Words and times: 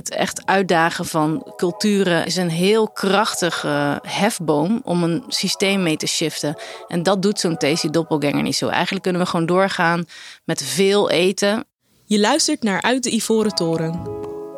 Het 0.00 0.10
echt 0.10 0.46
uitdagen 0.46 1.04
van 1.04 1.52
culturen 1.56 2.26
is 2.26 2.36
een 2.36 2.50
heel 2.50 2.88
krachtige 2.88 3.98
hefboom 4.02 4.80
om 4.84 5.02
een 5.02 5.24
systeem 5.28 5.82
mee 5.82 5.96
te 5.96 6.06
shiften. 6.06 6.56
En 6.88 7.02
dat 7.02 7.22
doet 7.22 7.40
zo'n 7.40 7.56
tasty 7.56 7.88
doppelganger 7.88 8.42
niet 8.42 8.56
zo. 8.56 8.68
Eigenlijk 8.68 9.02
kunnen 9.02 9.22
we 9.22 9.28
gewoon 9.28 9.46
doorgaan 9.46 10.04
met 10.44 10.62
veel 10.62 11.10
eten. 11.10 11.64
Je 12.04 12.20
luistert 12.20 12.62
naar 12.62 12.82
Uit 12.82 13.02
de 13.02 13.10
Ivoren 13.10 13.54
Toren. 13.54 14.00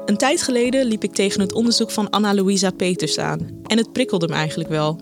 Een 0.05 0.17
tijd 0.17 0.43
geleden 0.43 0.85
liep 0.87 1.05
ik 1.05 1.13
tegen 1.13 1.41
het 1.41 1.53
onderzoek 1.53 1.91
van 1.91 2.11
Anna-Louisa 2.11 2.71
Peters 2.71 3.19
aan. 3.19 3.63
En 3.67 3.77
het 3.77 3.93
prikkelde 3.93 4.29
me 4.29 4.35
eigenlijk 4.35 4.71
wel. 4.71 5.01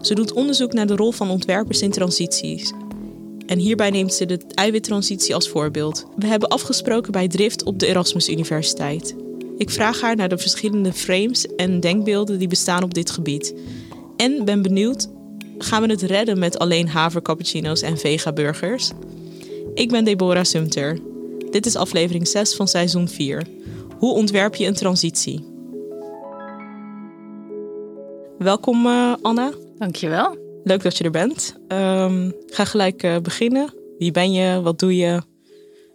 Ze 0.00 0.14
doet 0.14 0.32
onderzoek 0.32 0.72
naar 0.72 0.86
de 0.86 0.96
rol 0.96 1.12
van 1.12 1.30
ontwerpers 1.30 1.80
in 1.80 1.90
transities. 1.90 2.72
En 3.46 3.58
hierbij 3.58 3.90
neemt 3.90 4.14
ze 4.14 4.26
de 4.26 4.40
eiwittransitie 4.54 5.34
als 5.34 5.48
voorbeeld. 5.48 6.06
We 6.16 6.26
hebben 6.26 6.48
afgesproken 6.48 7.12
bij 7.12 7.28
Drift 7.28 7.64
op 7.64 7.78
de 7.78 7.86
Erasmus 7.86 8.28
Universiteit. 8.28 9.26
Ik 9.58 9.70
vraag 9.70 10.00
haar 10.00 10.16
naar 10.16 10.28
de 10.28 10.38
verschillende 10.38 10.92
frames 10.92 11.46
en 11.46 11.80
denkbeelden 11.80 12.38
die 12.38 12.48
bestaan 12.48 12.82
op 12.82 12.94
dit 12.94 13.10
gebied. 13.10 13.54
En 14.16 14.44
ben 14.44 14.62
benieuwd, 14.62 15.08
gaan 15.58 15.82
we 15.82 15.88
het 15.88 16.02
redden 16.02 16.38
met 16.38 16.58
alleen 16.58 16.88
havercappuccino's 16.88 17.82
en 17.82 17.98
vega-burgers? 17.98 18.90
Ik 19.74 19.90
ben 19.90 20.04
Deborah 20.04 20.44
Sumter. 20.44 20.98
Dit 21.50 21.66
is 21.66 21.76
aflevering 21.76 22.28
6 22.28 22.54
van 22.54 22.68
seizoen 22.68 23.08
4. 23.08 23.46
Hoe 23.96 24.14
ontwerp 24.14 24.54
je 24.54 24.66
een 24.66 24.74
transitie? 24.74 25.44
Welkom 28.38 28.86
uh, 28.86 29.14
Anna. 29.22 29.52
Dankjewel. 29.78 30.36
Leuk 30.64 30.82
dat 30.82 30.96
je 30.96 31.04
er 31.04 31.10
bent. 31.10 31.56
Um, 31.68 32.32
ga 32.46 32.64
gelijk 32.64 33.02
uh, 33.02 33.16
beginnen. 33.16 33.74
Wie 33.98 34.10
ben 34.10 34.32
je? 34.32 34.60
Wat 34.62 34.78
doe 34.78 34.96
je? 34.96 35.22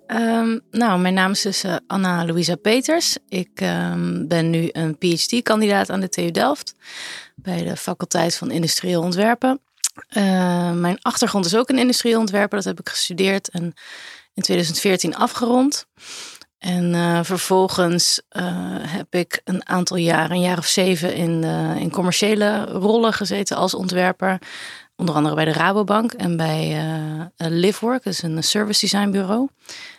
Um, 0.07 0.61
nou, 0.71 0.99
mijn 0.99 1.13
naam 1.13 1.31
is 1.31 1.41
dus 1.41 1.63
uh, 1.63 1.75
Anna 1.87 2.25
Louisa 2.25 2.55
Peters. 2.55 3.17
Ik 3.27 3.61
um, 3.61 4.27
ben 4.27 4.49
nu 4.49 4.69
een 4.71 4.97
PhD-kandidaat 4.97 5.89
aan 5.89 5.99
de 5.99 6.09
TU 6.09 6.31
Delft 6.31 6.75
bij 7.35 7.63
de 7.63 7.77
faculteit 7.77 8.35
van 8.35 8.51
Industrieel 8.51 9.01
Ontwerpen. 9.01 9.59
Uh, 10.17 10.71
mijn 10.71 10.97
achtergrond 11.01 11.45
is 11.45 11.55
ook 11.55 11.69
een 11.69 11.77
industrieel 11.77 12.19
ontwerper. 12.19 12.57
Dat 12.57 12.65
heb 12.65 12.79
ik 12.79 12.89
gestudeerd 12.89 13.49
en 13.49 13.73
in 14.33 14.43
2014 14.43 15.15
afgerond. 15.15 15.85
En 16.57 16.93
uh, 16.93 17.19
vervolgens 17.23 18.21
uh, 18.31 18.43
heb 18.79 19.15
ik 19.15 19.41
een 19.43 19.67
aantal 19.67 19.97
jaren, 19.97 20.31
een 20.31 20.41
jaar 20.41 20.57
of 20.57 20.65
zeven, 20.65 21.15
in, 21.15 21.43
in 21.79 21.91
commerciële 21.91 22.63
rollen 22.63 23.13
gezeten 23.13 23.57
als 23.57 23.73
ontwerper. 23.73 24.39
Onder 24.95 25.15
andere 25.15 25.35
bij 25.35 25.45
de 25.45 25.51
Rabobank 25.51 26.13
en 26.13 26.37
bij 26.37 26.81
Livework, 27.37 28.03
dat 28.03 28.13
is 28.13 28.21
een 28.21 28.43
service 28.43 28.79
design 28.79 29.09
bureau. 29.09 29.49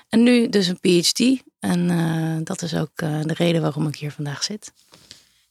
En 0.08 0.22
nu 0.22 0.48
dus 0.48 0.66
een 0.66 0.80
PhD. 0.80 1.42
En 1.58 2.44
dat 2.44 2.62
is 2.62 2.74
ook 2.74 2.96
de 2.96 3.34
reden 3.34 3.62
waarom 3.62 3.86
ik 3.86 3.96
hier 3.96 4.12
vandaag 4.12 4.42
zit. 4.42 4.72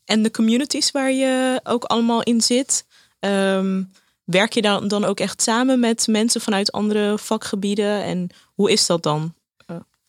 En 0.06 0.24
de 0.24 0.32
communities 0.32 0.92
waar 0.92 1.12
je 1.12 1.60
ook 1.64 1.84
allemaal 1.84 2.24
in 2.24 2.42
zit, 2.42 2.86
um, 3.20 3.92
werk 4.24 4.54
je 4.54 4.62
dan, 4.62 4.88
dan 4.88 5.06
ook 5.06 5.20
echt 5.20 5.42
samen 5.42 5.80
met 5.80 6.08
mensen 6.08 6.42
vanuit 6.42 6.72
andere 6.72 7.18
vakgebieden? 7.18 8.04
En 8.04 8.30
hoe 8.54 8.72
is 8.72 8.86
dat 8.86 9.04
dan? 9.04 9.34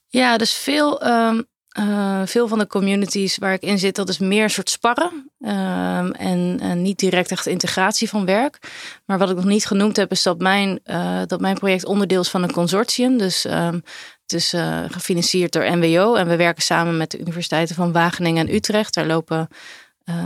Ja, 0.09 0.37
dus 0.37 0.53
veel, 0.53 1.07
um, 1.07 1.47
uh, 1.79 2.23
veel 2.25 2.49
van 2.49 2.59
de 2.59 2.67
communities 2.67 3.39
waar 3.39 3.53
ik 3.53 3.63
in 3.63 3.79
zit, 3.79 3.95
dat 3.95 4.09
is 4.09 4.19
meer 4.19 4.43
een 4.43 4.51
soort 4.51 4.71
sparren. 4.71 5.31
Um, 5.39 6.13
en, 6.13 6.59
en, 6.61 6.83
niet 6.83 6.99
direct 6.99 7.31
echt 7.31 7.47
integratie 7.47 8.09
van 8.09 8.25
werk. 8.25 8.59
Maar 9.07 9.19
wat 9.19 9.31
ik 9.31 9.37
nog 9.37 9.45
niet 9.45 9.67
genoemd 9.67 9.97
heb, 9.97 10.11
is 10.11 10.23
dat 10.23 10.39
mijn, 10.39 10.81
uh, 10.85 11.21
dat 11.27 11.41
mijn 11.41 11.59
project 11.59 11.85
onderdeel 11.85 12.21
is 12.21 12.29
van 12.29 12.43
een 12.43 12.53
consortium. 12.53 13.19
Dus 13.19 13.45
um, 13.45 13.83
het 14.23 14.33
is 14.33 14.55
uh, 14.55 14.85
gefinancierd 14.89 15.53
door 15.53 15.77
NWO. 15.77 16.15
En 16.15 16.29
we 16.29 16.37
werken 16.37 16.63
samen 16.63 16.97
met 16.97 17.11
de 17.11 17.19
universiteiten 17.19 17.75
van 17.75 17.93
Wageningen 17.93 18.47
en 18.47 18.55
Utrecht. 18.55 18.95
Daar 18.95 19.07
lopen 19.07 19.49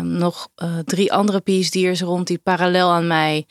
nog 0.02 0.48
drie 0.84 1.12
andere 1.12 1.40
PhD'ers 1.40 2.00
rond 2.00 2.26
die 2.26 2.38
parallel 2.38 2.90
aan 2.90 3.06
mij 3.06 3.46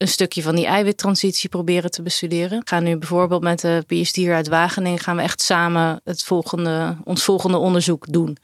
een 0.00 0.08
stukje 0.08 0.42
van 0.42 0.54
die 0.54 0.66
eiwittransitie 0.66 1.48
proberen 1.48 1.90
te 1.90 2.02
bestuderen. 2.02 2.58
We 2.58 2.68
gaan 2.68 2.84
nu 2.84 2.96
bijvoorbeeld 2.96 3.42
met 3.42 3.60
de 3.60 3.84
PhD 3.86 4.28
uit 4.28 4.48
Wageningen 4.48 4.98
gaan 4.98 5.16
we 5.16 5.22
echt 5.22 5.42
samen 5.42 6.00
het 6.04 6.22
volgende, 6.22 6.96
ons 7.04 7.24
volgende 7.24 7.56
onderzoek 7.56 8.12
doen. 8.12 8.36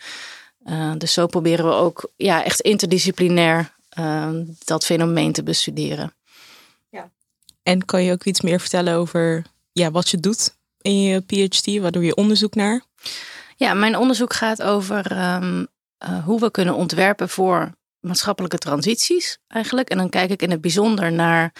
Uh, 0.67 0.93
dus 0.99 1.13
zo 1.13 1.27
proberen 1.27 1.65
we 1.65 1.73
ook 1.73 2.11
ja, 2.17 2.45
echt 2.45 2.61
interdisciplinair 2.61 3.75
uh, 3.99 4.29
dat 4.65 4.85
fenomeen 4.85 5.33
te 5.33 5.43
bestuderen. 5.43 6.15
Ja. 6.89 7.11
En 7.63 7.85
kan 7.85 8.03
je 8.03 8.13
ook 8.13 8.25
iets 8.25 8.41
meer 8.41 8.61
vertellen 8.61 8.95
over 8.95 9.45
ja, 9.73 9.91
wat 9.91 10.09
je 10.09 10.21
doet 10.21 10.57
in 10.81 11.03
je 11.03 11.21
PhD? 11.21 11.81
Waar 11.81 11.93
doe 11.93 12.05
je 12.05 12.17
onderzoek 12.17 12.55
naar? 12.55 12.83
Ja, 13.57 13.75
mijn 13.75 13.97
onderzoek 13.97 14.33
gaat 14.33 14.63
over 14.63 15.35
um, 15.35 15.67
uh, 16.09 16.25
hoe 16.25 16.41
we 16.41 16.51
kunnen 16.51 16.75
ontwerpen 16.75 17.29
voor 17.29 17.73
maatschappelijke 18.07 18.59
transities 18.59 19.39
eigenlijk. 19.49 19.91
En 19.91 19.99
dan 19.99 20.09
kijk 20.09 20.31
ik 20.31 20.43
in 20.43 20.51
het 20.51 20.61
bijzonder 20.61 21.13
naar 21.13 21.53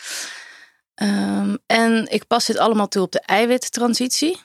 Um, 0.94 1.02
uh, 1.02 1.38
um, 1.38 1.58
en 1.66 2.06
ik 2.10 2.26
pas 2.26 2.46
dit 2.46 2.58
allemaal 2.58 2.88
toe 2.88 3.02
op 3.02 3.12
de 3.12 3.20
eiwittransitie. 3.20 4.40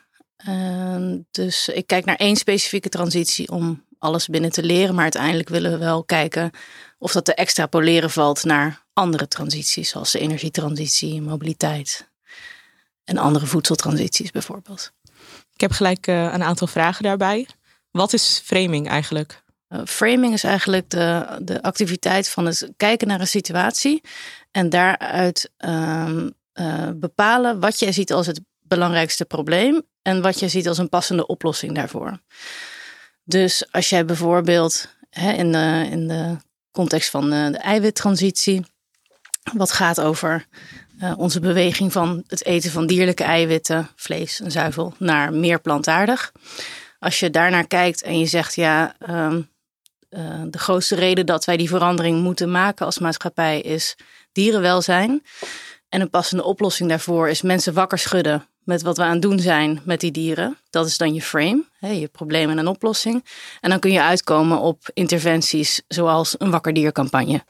Uh, 0.48 1.16
dus 1.32 1.68
ik 1.68 1.88
kijk 1.88 2.06
naar 2.06 2.16
één 2.16 2.36
specifieke 2.36 2.90
transitie 2.90 3.50
om 3.52 3.86
alles 3.98 4.28
binnen 4.28 4.52
te 4.52 4.64
leren. 4.64 4.94
Maar 4.96 5.04
uiteindelijk 5.04 5.50
willen 5.50 5.72
we 5.72 5.78
wel 5.78 6.04
kijken 6.04 6.52
of 6.98 7.12
dat 7.12 7.26
te 7.26 7.34
extrapoleren 7.34 8.10
valt 8.10 8.44
naar 8.44 8.86
andere 8.94 9.28
transities, 9.28 9.90
zoals 9.90 10.12
de 10.12 10.20
energietransitie, 10.20 11.22
mobiliteit 11.22 12.10
en 13.04 13.18
andere 13.18 13.46
voedseltransities 13.46 14.32
bijvoorbeeld. 14.32 14.92
Ik 15.54 15.62
heb 15.62 15.72
gelijk 15.72 16.08
uh, 16.08 16.24
een 16.24 16.44
aantal 16.44 16.68
vragen 16.68 17.04
daarbij. 17.04 17.48
Wat 17.92 18.14
is 18.14 18.42
framing 18.44 18.88
eigenlijk? 18.88 19.44
Uh, 19.70 19.82
framing 19.86 20.34
is 20.34 20.44
eigenlijk 20.44 20.90
de, 20.90 21.40
de 21.42 21.62
activiteit 21.62 22.30
van 22.30 22.46
het 22.46 22.72
kijken 22.78 23.08
naar 23.08 23.20
een 23.20 23.28
situatie 23.28 24.04
en 24.52 24.70
daaruit 24.70 25.52
uh, 25.66 26.28
bepalen 26.96 27.60
wat 27.60 27.80
jij 27.80 27.92
ziet 27.92 28.14
als 28.14 28.28
het 28.28 28.42
belangrijkste 28.70 29.26
probleem 29.26 29.82
en 30.02 30.22
wat 30.22 30.40
je 30.40 30.50
ziet 30.50 30.68
als 30.68 30.78
een 30.78 30.90
passende 30.90 31.28
oplossing 31.28 31.76
daarvoor. 31.76 32.20
Dus 33.24 33.72
als 33.72 33.90
jij 33.90 34.06
bijvoorbeeld 34.06 34.96
hè, 35.10 35.32
in, 35.32 35.52
de, 35.52 35.88
in 35.92 36.08
de 36.08 36.38
context 36.72 37.10
van 37.10 37.30
de, 37.30 37.50
de 37.52 37.58
eiwittransitie, 37.58 38.66
wat 39.54 39.72
gaat 39.72 40.02
over 40.02 40.46
uh, 41.02 41.14
onze 41.18 41.40
beweging 41.40 41.92
van 41.92 42.24
het 42.28 42.46
eten 42.46 42.72
van 42.72 42.88
dierlijke 42.88 43.24
eiwitten, 43.24 43.90
vlees 43.96 44.40
en 44.40 44.52
zuivel, 44.52 44.94
naar 44.98 45.34
meer 45.34 45.60
plantaardig. 45.62 46.32
Als 47.00 47.20
je 47.20 47.30
daarnaar 47.30 47.68
kijkt 47.68 48.02
en 48.02 48.20
je 48.20 48.26
zegt, 48.26 48.56
ja, 48.56 48.96
um, 49.10 49.50
uh, 50.10 50.42
de 50.48 50.58
grootste 50.58 50.96
reden 50.96 51.26
dat 51.26 51.46
wij 51.46 51.58
die 51.58 51.70
verandering 51.70 52.22
moeten 52.22 52.52
maken 52.52 52.86
als 52.86 53.00
maatschappij 53.00 53.62
is 53.62 53.96
dierenwelzijn. 54.32 55.24
En 55.90 56.02
een 56.02 56.10
passende 56.10 56.44
oplossing 56.44 56.90
daarvoor 56.90 57.30
is 57.30 57.42
mensen 57.42 57.74
wakker 57.74 57.98
schudden 57.98 58.49
met 58.70 58.82
wat 58.82 58.98
we 58.98 59.04
aan 59.04 59.12
het 59.12 59.22
doen 59.22 59.40
zijn 59.40 59.82
met 59.84 60.00
die 60.00 60.12
dieren. 60.12 60.58
Dat 60.70 60.86
is 60.86 60.98
dan 60.98 61.14
je 61.14 61.22
frame, 61.22 61.64
je 61.80 62.08
probleem 62.08 62.50
en 62.50 62.58
een 62.58 62.68
oplossing. 62.68 63.26
En 63.60 63.70
dan 63.70 63.80
kun 63.80 63.92
je 63.92 64.02
uitkomen 64.02 64.60
op 64.60 64.90
interventies 64.94 65.82
zoals 65.88 66.36
een 66.38 66.52
wakkerdiercampagne. 66.52 67.44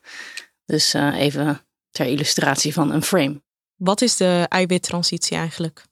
Dus 0.66 0.96
uh, 0.96 1.20
even 1.20 1.62
ter 1.92 2.06
illustratie 2.06 2.74
van 2.74 2.92
een 2.92 3.04
frame. 3.04 3.42
Wat 3.76 4.02
is 4.02 4.18
de 4.18 4.46
eiwittransitie 4.50 5.38
eigenlijk? 5.38 5.84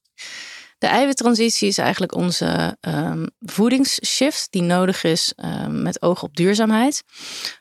De 0.78 0.88
eiwittransitie 0.88 1.68
is 1.68 1.78
eigenlijk 1.78 2.16
onze 2.16 2.78
um, 2.82 3.28
voedingsshift 3.40 4.48
die 4.50 4.62
nodig 4.62 5.04
is 5.04 5.34
um, 5.36 5.82
met 5.82 6.02
oog 6.02 6.24
op 6.24 6.36
duurzaamheid. 6.36 7.04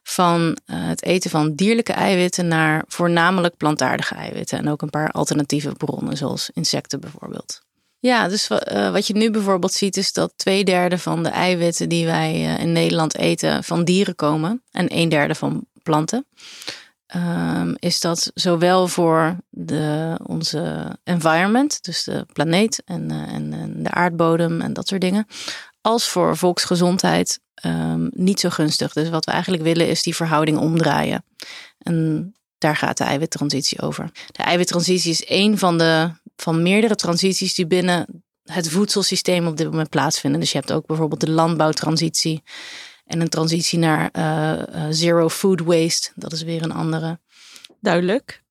Van 0.03 0.41
uh, 0.67 0.87
het 0.87 1.03
eten 1.03 1.31
van 1.31 1.55
dierlijke 1.55 1.93
eiwitten 1.93 2.49
naar 2.49 2.85
voornamelijk 2.87 3.57
plantaardige 3.57 4.15
eiwitten. 4.15 4.59
En 4.59 4.69
ook 4.69 4.83
een 4.83 4.91
paar 4.91 5.11
alternatieve 5.11 5.73
bronnen, 5.73 6.17
zoals 6.17 6.51
insecten 6.53 7.01
bijvoorbeeld. 7.01 7.65
Ja, 7.99 8.29
dus 8.29 8.51
uh, 8.51 8.91
wat 8.93 9.07
je 9.07 9.15
nu 9.15 9.31
bijvoorbeeld 9.31 9.73
ziet 9.73 9.97
is 9.97 10.13
dat 10.13 10.33
twee 10.37 10.65
derde 10.65 10.99
van 10.99 11.23
de 11.23 11.29
eiwitten 11.29 11.89
die 11.89 12.07
wij 12.07 12.35
uh, 12.35 12.59
in 12.59 12.73
Nederland 12.73 13.17
eten 13.17 13.65
van 13.65 13.85
dieren 13.85 14.15
komen. 14.15 14.63
En 14.71 14.87
een 14.89 15.09
derde 15.09 15.35
van 15.35 15.67
planten. 15.83 16.27
Um, 17.15 17.75
is 17.79 18.01
dat 18.01 18.31
zowel 18.35 18.89
voor 18.89 19.37
de, 19.51 20.19
onze 20.23 20.97
environment, 21.05 21.83
dus 21.83 22.05
de 22.05 22.27
planeet 22.33 22.83
en, 22.85 23.13
uh, 23.13 23.35
en, 23.35 23.53
en, 23.53 23.83
de 23.83 23.91
aardbodem 23.91 24.61
en 24.61 24.73
dat 24.73 24.89
soort 24.89 25.01
dingen, 25.01 25.27
als 25.81 26.09
voor 26.09 26.37
volksgezondheid 26.37 27.41
um, 27.67 28.11
niet 28.15 28.41
zo 28.41 28.51
gunstig. 28.51 28.93
Dus 28.93 29.09
wat 29.09 29.25
we 29.25 29.31
eigenlijk 29.31 29.63
willen 29.63 29.89
is 29.89 30.03
die 30.03 30.17
verhouding 30.17 30.59
omdraaien. 30.59 31.25
En 31.79 32.35
daar 32.59 32.77
gaat 32.77 32.99
de 32.99 33.05
eiwittransitie 33.05 33.81
over. 33.81 34.11
De 34.27 34.43
eiwittransitie 34.43 35.11
is 35.11 35.25
één 35.25 35.59
van 35.59 35.79
de 35.79 36.11
van 36.37 36.63
meerdere 36.63 36.95
transities 36.95 37.55
die 37.55 37.67
binnen 37.67 38.25
het 38.43 38.69
voedselsysteem 38.69 39.47
op 39.47 39.57
dit 39.57 39.71
moment 39.71 39.89
plaatsvinden. 39.89 40.41
Dus 40.41 40.53
je 40.53 40.59
hebt 40.59 40.73
ook 40.73 40.87
bijvoorbeeld 40.87 41.21
de 41.21 41.31
landbouwtransitie 41.31 42.43
en 43.07 43.21
een 43.21 43.29
transitie 43.29 43.79
naar 43.79 44.11
zero 44.91 45.29
food 45.29 45.61
waste. 45.61 46.11
Dat 46.15 46.33
is 46.33 46.43
weer 46.43 46.63
een 46.63 46.73
andere. 46.73 47.19
Duidelijk. 47.81 48.45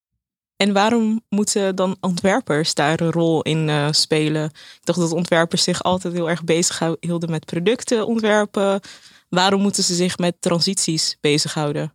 En 0.58 0.74
waarom 0.74 1.22
moeten 1.30 1.76
dan 1.76 1.98
ontwerpers 2.00 2.74
daar 2.74 3.02
een 3.02 3.12
rol 3.12 3.42
in 3.42 3.68
uh, 3.68 3.88
spelen? 3.92 4.46
Ik 4.46 4.80
dacht 4.84 5.00
dat 5.00 5.12
ontwerpers 5.12 5.64
zich 5.64 5.84
altijd 5.84 6.14
heel 6.14 6.30
erg 6.30 6.44
bezig 6.44 6.82
hielden 7.00 7.30
met 7.30 7.46
producten 7.46 8.08
ontwerpen. 8.08 8.82
Waarom 9.30 9.62
moeten 9.62 9.84
ze 9.84 9.96
zich 9.96 10.18
met 10.18 10.36
transities 10.40 11.18
bezighouden? 11.22 11.94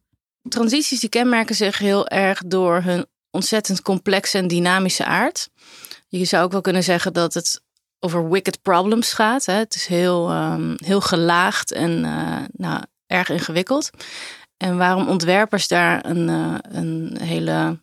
Transities 0.48 1.00
die 1.00 1.08
kenmerken 1.08 1.54
zich 1.54 1.78
heel 1.78 2.08
erg 2.08 2.42
door 2.46 2.82
hun 2.82 3.06
ontzettend 3.30 3.82
complexe 3.82 4.38
en 4.38 4.48
dynamische 4.48 5.04
aard. 5.04 5.48
Je 6.08 6.24
zou 6.24 6.44
ook 6.44 6.52
wel 6.52 6.60
kunnen 6.60 6.84
zeggen 6.84 7.12
dat 7.12 7.34
het 7.34 7.62
over 8.00 8.30
wicked 8.30 8.62
problems 8.62 9.12
gaat. 9.12 9.44
Hè. 9.44 9.52
Het 9.52 9.74
is 9.74 9.86
heel, 9.86 10.30
um, 10.32 10.74
heel 10.76 11.00
gelaagd 11.00 11.72
en 11.72 12.04
uh, 12.04 12.38
nou, 12.52 12.82
erg 13.06 13.28
ingewikkeld. 13.28 13.90
En 14.56 14.76
waarom 14.76 15.08
ontwerpers 15.08 15.68
daar 15.68 16.04
een, 16.04 16.28
uh, 16.28 16.54
een 16.62 17.18
hele 17.22 17.78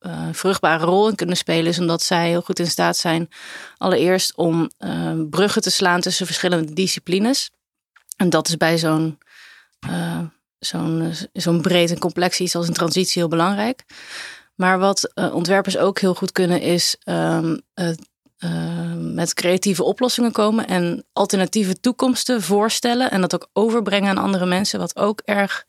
uh, 0.00 0.28
vruchtbare 0.32 0.84
rol 0.84 1.08
in 1.08 1.14
kunnen 1.14 1.36
spelen, 1.36 1.66
is 1.66 1.78
omdat 1.78 2.02
zij 2.02 2.28
heel 2.28 2.42
goed 2.42 2.58
in 2.58 2.66
staat 2.66 2.96
zijn, 2.96 3.28
allereerst 3.76 4.36
om 4.36 4.70
uh, 4.78 5.12
bruggen 5.30 5.62
te 5.62 5.70
slaan 5.70 6.00
tussen 6.00 6.26
verschillende 6.26 6.72
disciplines. 6.72 7.50
En 8.16 8.30
dat 8.30 8.48
is 8.48 8.56
bij 8.56 8.78
zo'n 8.78 9.18
zo'n 10.58 11.14
zo'n 11.32 11.60
breed 11.60 11.90
en 11.90 11.98
complex 11.98 12.40
iets 12.40 12.54
als 12.54 12.68
een 12.68 12.74
transitie 12.74 13.20
heel 13.20 13.30
belangrijk. 13.30 13.84
Maar 14.54 14.78
wat 14.78 15.12
ontwerpers 15.14 15.76
ook 15.76 15.98
heel 15.98 16.14
goed 16.14 16.32
kunnen, 16.32 16.60
is 16.60 16.96
um, 17.04 17.60
met 18.98 19.34
creatieve 19.34 19.82
oplossingen 19.82 20.32
komen 20.32 20.66
en 20.66 21.04
alternatieve 21.12 21.80
toekomsten 21.80 22.42
voorstellen 22.42 23.10
en 23.10 23.20
dat 23.20 23.34
ook 23.34 23.48
overbrengen 23.52 24.08
aan 24.08 24.24
andere 24.24 24.46
mensen, 24.46 24.78
wat 24.78 24.96
ook 24.96 25.20
erg 25.24 25.64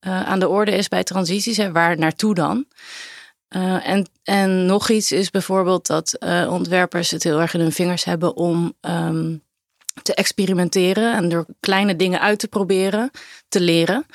aan 0.00 0.38
de 0.38 0.48
orde 0.48 0.70
is 0.70 0.88
bij 0.88 1.04
transities. 1.04 1.56
Hè. 1.56 1.72
Waar 1.72 1.98
naartoe 1.98 2.34
dan? 2.34 2.64
Uh, 3.56 3.88
en, 3.88 4.06
en 4.22 4.66
nog 4.66 4.88
iets 4.88 5.12
is 5.12 5.30
bijvoorbeeld 5.30 5.86
dat 5.86 6.18
ontwerpers 6.48 7.10
het 7.10 7.22
heel 7.22 7.40
erg 7.40 7.54
in 7.54 7.60
hun 7.60 7.72
vingers 7.72 8.04
hebben 8.04 8.36
om 8.36 8.74
um, 8.80 9.42
te 10.02 10.14
experimenteren 10.14 11.14
en 11.14 11.28
door 11.28 11.46
kleine 11.60 11.96
dingen 11.96 12.20
uit 12.20 12.38
te 12.38 12.48
proberen, 12.48 13.10
te 13.48 13.60
leren. 13.60 14.06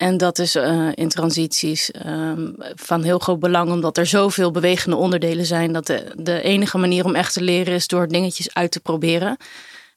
En 0.00 0.16
dat 0.16 0.38
is 0.38 0.56
uh, 0.56 0.88
in 0.94 1.08
transities 1.08 1.90
um, 2.06 2.54
van 2.74 3.02
heel 3.02 3.18
groot 3.18 3.38
belang, 3.38 3.70
omdat 3.70 3.96
er 3.96 4.06
zoveel 4.06 4.50
bewegende 4.50 4.96
onderdelen 4.96 5.46
zijn, 5.46 5.72
dat 5.72 5.86
de, 5.86 6.12
de 6.16 6.42
enige 6.42 6.78
manier 6.78 7.04
om 7.04 7.14
echt 7.14 7.32
te 7.32 7.42
leren 7.42 7.74
is 7.74 7.86
door 7.86 8.08
dingetjes 8.08 8.54
uit 8.54 8.70
te 8.70 8.80
proberen 8.80 9.36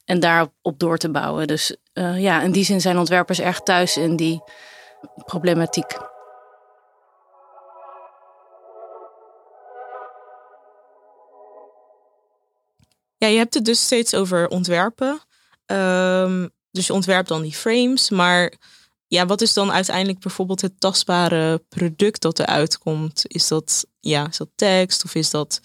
en 0.06 0.20
daarop 0.20 0.52
op 0.62 0.80
door 0.80 0.98
te 0.98 1.10
bouwen. 1.10 1.48
Dus 1.48 1.76
ja, 2.16 2.42
in 2.42 2.52
die 2.52 2.66
zin 2.66 2.82
zijn 2.82 2.98
ontwerpers 2.98 3.40
erg 3.40 3.60
thuis 3.60 3.98
in 3.98 4.16
die 4.16 4.44
problematiek. 5.26 5.98
Ja, 13.18 13.28
je 13.28 13.38
hebt 13.38 13.54
het 13.54 13.66
dus 13.66 13.84
steeds 13.86 14.16
over 14.16 14.48
ontwerpen. 14.48 15.22
Um, 15.66 16.50
dus 16.72 16.88
je 16.88 16.94
ontwerpt 16.94 17.28
dan 17.28 17.42
die 17.42 17.54
frames. 17.54 18.10
Maar 18.10 18.54
ja, 19.14 19.26
wat 19.26 19.42
is 19.42 19.54
dan 19.54 19.72
uiteindelijk 19.72 20.20
bijvoorbeeld 20.20 20.62
het 20.62 20.80
tastbare 20.80 21.64
product 21.70 22.22
dat 22.22 22.40
eruit 22.40 22.78
komt? 22.78 23.24
Is 23.28 23.48
dat, 23.48 23.86
ja, 24.00 24.28
is 24.28 24.38
dat 24.38 24.50
tekst 24.56 25.04
of 25.04 25.16
is 25.16 25.30
dat 25.30 25.60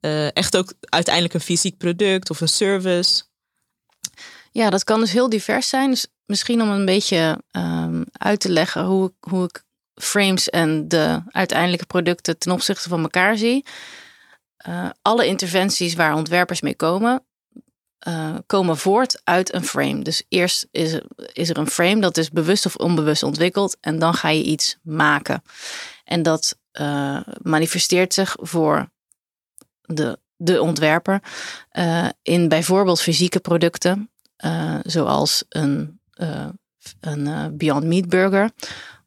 uh, 0.00 0.36
echt 0.36 0.56
ook 0.56 0.72
uiteindelijk 0.80 1.34
een 1.34 1.40
fysiek 1.40 1.78
product 1.78 2.30
of 2.30 2.40
een 2.40 2.48
service? 2.48 3.22
Ja, 4.50 4.70
dat 4.70 4.84
kan 4.84 5.00
dus 5.00 5.12
heel 5.12 5.28
divers 5.28 5.68
zijn. 5.68 5.90
Dus 5.90 6.06
misschien 6.26 6.62
om 6.62 6.70
een 6.70 6.84
beetje 6.84 7.42
um, 7.56 8.04
uit 8.12 8.40
te 8.40 8.50
leggen 8.50 8.84
hoe, 8.84 9.12
hoe 9.20 9.44
ik 9.44 9.64
frames 9.94 10.50
en 10.50 10.88
de 10.88 11.22
uiteindelijke 11.30 11.86
producten 11.86 12.38
ten 12.38 12.52
opzichte 12.52 12.88
van 12.88 13.02
elkaar 13.02 13.36
zie. 13.36 13.64
Uh, 14.68 14.90
alle 15.02 15.26
interventies 15.26 15.94
waar 15.94 16.14
ontwerpers 16.14 16.60
mee 16.60 16.76
komen, 16.76 17.24
uh, 18.08 18.34
komen 18.46 18.76
voort 18.76 19.20
uit 19.24 19.54
een 19.54 19.64
frame. 19.64 20.02
Dus 20.02 20.22
eerst 20.28 20.68
is 20.70 20.92
er, 20.92 21.04
is 21.32 21.48
er 21.48 21.58
een 21.58 21.70
frame 21.70 22.00
dat 22.00 22.16
is 22.16 22.30
bewust 22.30 22.66
of 22.66 22.76
onbewust 22.76 23.22
ontwikkeld 23.22 23.76
en 23.80 23.98
dan 23.98 24.14
ga 24.14 24.28
je 24.28 24.42
iets 24.42 24.78
maken. 24.82 25.42
En 26.04 26.22
dat 26.22 26.58
uh, 26.72 27.20
manifesteert 27.42 28.14
zich 28.14 28.36
voor 28.40 28.90
de, 29.80 30.18
de 30.36 30.62
ontwerper 30.62 31.22
in 32.22 32.48
bijvoorbeeld 32.48 33.00
fysieke 33.00 33.40
producten, 33.40 34.10
zoals 34.82 35.44
een, 35.48 36.00
een 37.00 37.56
Beyond 37.56 37.84
Meat 37.84 38.08
burger. 38.08 38.50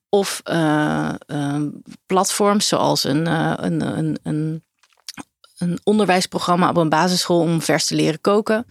Of 0.10 0.42
platforms 2.06 2.68
zoals 2.68 3.04
een, 3.04 3.26
een, 3.66 3.98
een, 3.98 4.20
een 4.24 4.64
een 5.58 5.80
onderwijsprogramma 5.84 6.70
op 6.70 6.78
een 6.78 6.90
basisschool 6.90 7.40
om 7.40 7.62
vers 7.62 7.86
te 7.86 7.96
leren 7.96 8.22
koken. 8.22 8.66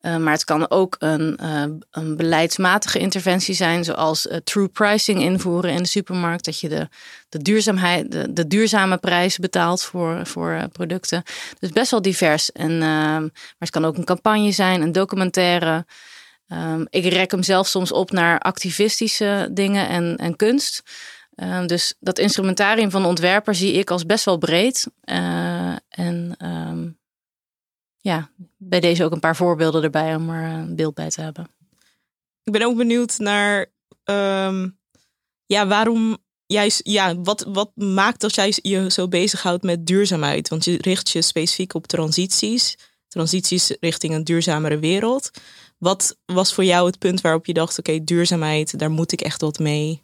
Uh, 0.00 0.16
maar 0.16 0.32
het 0.32 0.44
kan 0.44 0.70
ook 0.70 0.96
een, 0.98 1.38
uh, 1.42 1.64
een 1.90 2.16
beleidsmatige 2.16 2.98
interventie 2.98 3.54
zijn, 3.54 3.84
zoals 3.84 4.26
uh, 4.26 4.36
true 4.36 4.68
pricing 4.68 5.20
invoeren 5.20 5.70
in 5.70 5.82
de 5.82 5.88
supermarkt. 5.88 6.44
Dat 6.44 6.60
je 6.60 6.68
de, 6.68 6.88
de, 7.28 7.38
duurzaamheid, 7.38 8.36
de, 8.36 8.46
duurzame 8.46 8.96
prijs 8.96 9.38
betaalt 9.38 9.82
voor, 9.82 10.26
voor 10.26 10.68
producten. 10.72 11.22
Dus 11.58 11.70
best 11.70 11.90
wel 11.90 12.02
divers. 12.02 12.52
En, 12.52 12.78
maar 12.78 13.30
het 13.58 13.70
kan 13.70 13.84
ook 13.84 13.96
een 13.96 14.04
campagne 14.04 14.52
zijn, 14.52 14.82
een 14.82 14.92
documentaire. 14.92 15.86
Um, 16.48 16.86
ik 16.90 17.04
rek 17.04 17.30
hem 17.30 17.42
zelf 17.42 17.66
soms 17.66 17.92
op 17.92 18.10
naar 18.10 18.38
activistische 18.38 19.48
dingen 19.52 19.88
en, 19.88 20.16
en 20.16 20.36
kunst. 20.36 20.82
Uh, 21.36 21.66
dus 21.66 21.94
dat 22.00 22.18
instrumentarium 22.18 22.90
van 22.90 23.02
de 23.02 23.08
ontwerper 23.08 23.54
zie 23.54 23.72
ik 23.72 23.90
als 23.90 24.06
best 24.06 24.24
wel 24.24 24.38
breed. 24.38 24.86
Uh, 25.04 25.43
en 25.96 26.46
um, 26.46 26.98
ja, 28.00 28.30
bij 28.56 28.80
deze 28.80 29.04
ook 29.04 29.12
een 29.12 29.20
paar 29.20 29.36
voorbeelden 29.36 29.82
erbij 29.82 30.14
om 30.14 30.30
er 30.30 30.52
een 30.52 30.76
beeld 30.76 30.94
bij 30.94 31.10
te 31.10 31.20
hebben. 31.20 31.50
Ik 32.42 32.52
ben 32.52 32.62
ook 32.62 32.76
benieuwd 32.76 33.18
naar 33.18 33.72
um, 34.04 34.78
ja, 35.46 35.66
waarom 35.66 36.16
juist, 36.46 36.80
ja, 36.82 37.20
wat, 37.20 37.46
wat 37.48 37.70
maakt 37.74 38.20
dat 38.20 38.34
jij 38.34 38.52
je 38.62 38.90
zo 38.90 39.08
bezighoudt 39.08 39.62
met 39.62 39.86
duurzaamheid? 39.86 40.48
Want 40.48 40.64
je 40.64 40.76
richt 40.80 41.10
je 41.10 41.22
specifiek 41.22 41.74
op 41.74 41.86
transities, 41.86 42.78
transities 43.08 43.76
richting 43.80 44.14
een 44.14 44.24
duurzamere 44.24 44.78
wereld. 44.78 45.30
Wat 45.78 46.16
was 46.26 46.54
voor 46.54 46.64
jou 46.64 46.86
het 46.86 46.98
punt 46.98 47.20
waarop 47.20 47.46
je 47.46 47.52
dacht: 47.52 47.78
oké, 47.78 48.04
duurzaamheid, 48.04 48.78
daar 48.78 48.90
moet 48.90 49.12
ik 49.12 49.20
echt 49.20 49.40
wat 49.40 49.58
mee? 49.58 50.03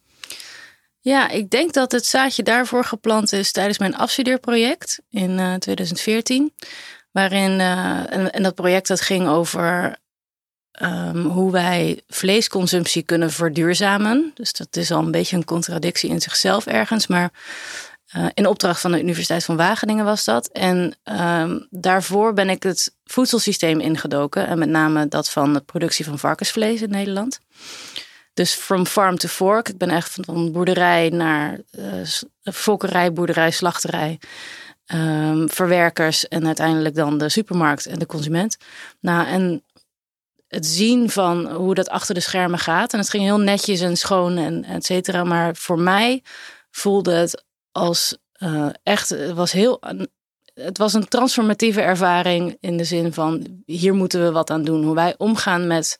Ja, 1.02 1.28
ik 1.28 1.50
denk 1.50 1.72
dat 1.72 1.92
het 1.92 2.06
zaadje 2.06 2.42
daarvoor 2.42 2.84
geplant 2.84 3.32
is 3.32 3.52
tijdens 3.52 3.78
mijn 3.78 3.96
afstudeerproject 3.96 5.00
in 5.08 5.30
uh, 5.30 5.54
2014. 5.54 6.54
Waarin, 7.10 7.50
uh, 7.50 8.34
en, 8.34 8.42
dat 8.42 8.54
project 8.54 8.88
dat 8.88 9.00
ging 9.00 9.28
over 9.28 9.98
um, 10.82 11.24
hoe 11.24 11.52
wij 11.52 12.02
vleesconsumptie 12.08 13.02
kunnen 13.02 13.30
verduurzamen. 13.30 14.30
Dus 14.34 14.52
dat 14.52 14.76
is 14.76 14.90
al 14.90 14.98
een 14.98 15.10
beetje 15.10 15.36
een 15.36 15.44
contradictie 15.44 16.10
in 16.10 16.20
zichzelf 16.20 16.66
ergens. 16.66 17.06
Maar 17.06 17.30
uh, 18.16 18.26
in 18.34 18.46
opdracht 18.46 18.80
van 18.80 18.92
de 18.92 19.00
Universiteit 19.00 19.44
van 19.44 19.56
Wageningen 19.56 20.04
was 20.04 20.24
dat. 20.24 20.48
En 20.48 20.94
um, 21.04 21.66
daarvoor 21.70 22.32
ben 22.32 22.50
ik 22.50 22.62
het 22.62 22.94
voedselsysteem 23.04 23.80
ingedoken. 23.80 24.46
En 24.46 24.58
met 24.58 24.68
name 24.68 25.08
dat 25.08 25.30
van 25.30 25.52
de 25.52 25.60
productie 25.60 26.04
van 26.04 26.18
varkensvlees 26.18 26.82
in 26.82 26.90
Nederland. 26.90 27.40
Dus 28.40 28.54
from 28.54 28.86
farm 28.86 29.16
to 29.16 29.28
fork. 29.28 29.68
Ik 29.68 29.78
ben 29.78 29.90
echt 29.90 30.18
van 30.20 30.52
boerderij 30.52 31.08
naar 31.08 31.60
uh, 31.78 31.84
fokkerij, 32.42 33.12
boerderij, 33.12 33.50
slachterij. 33.50 34.18
Um, 34.94 35.50
verwerkers 35.50 36.28
en 36.28 36.46
uiteindelijk 36.46 36.94
dan 36.94 37.18
de 37.18 37.28
supermarkt 37.28 37.86
en 37.86 37.98
de 37.98 38.06
consument. 38.06 38.56
Nou, 39.00 39.26
en 39.26 39.64
het 40.48 40.66
zien 40.66 41.10
van 41.10 41.50
hoe 41.52 41.74
dat 41.74 41.88
achter 41.88 42.14
de 42.14 42.20
schermen 42.20 42.58
gaat. 42.58 42.92
En 42.92 42.98
het 42.98 43.10
ging 43.10 43.22
heel 43.22 43.40
netjes 43.40 43.80
en 43.80 43.96
schoon 43.96 44.36
en 44.36 44.64
et 44.64 44.84
cetera. 44.84 45.24
Maar 45.24 45.56
voor 45.56 45.78
mij 45.78 46.22
voelde 46.70 47.12
het 47.12 47.44
als 47.72 48.18
uh, 48.38 48.68
echt, 48.82 49.32
was 49.34 49.52
heel, 49.52 49.82
het 50.54 50.78
was 50.78 50.92
een 50.92 51.08
transformatieve 51.08 51.80
ervaring 51.80 52.56
in 52.60 52.76
de 52.76 52.84
zin 52.84 53.12
van 53.12 53.62
hier 53.66 53.94
moeten 53.94 54.22
we 54.24 54.30
wat 54.30 54.50
aan 54.50 54.64
doen. 54.64 54.84
Hoe 54.84 54.94
wij 54.94 55.14
omgaan 55.16 55.66
met 55.66 55.98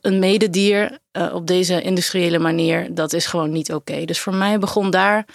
een 0.00 0.18
mededier 0.18 0.98
uh, 1.12 1.34
op 1.34 1.46
deze 1.46 1.82
industriële 1.82 2.38
manier, 2.38 2.94
dat 2.94 3.12
is 3.12 3.26
gewoon 3.26 3.52
niet 3.52 3.72
oké. 3.72 4.04
Dus 4.04 4.20
voor 4.20 4.34
mij 4.34 4.58
begon 4.58 4.90
daar, 4.90 5.26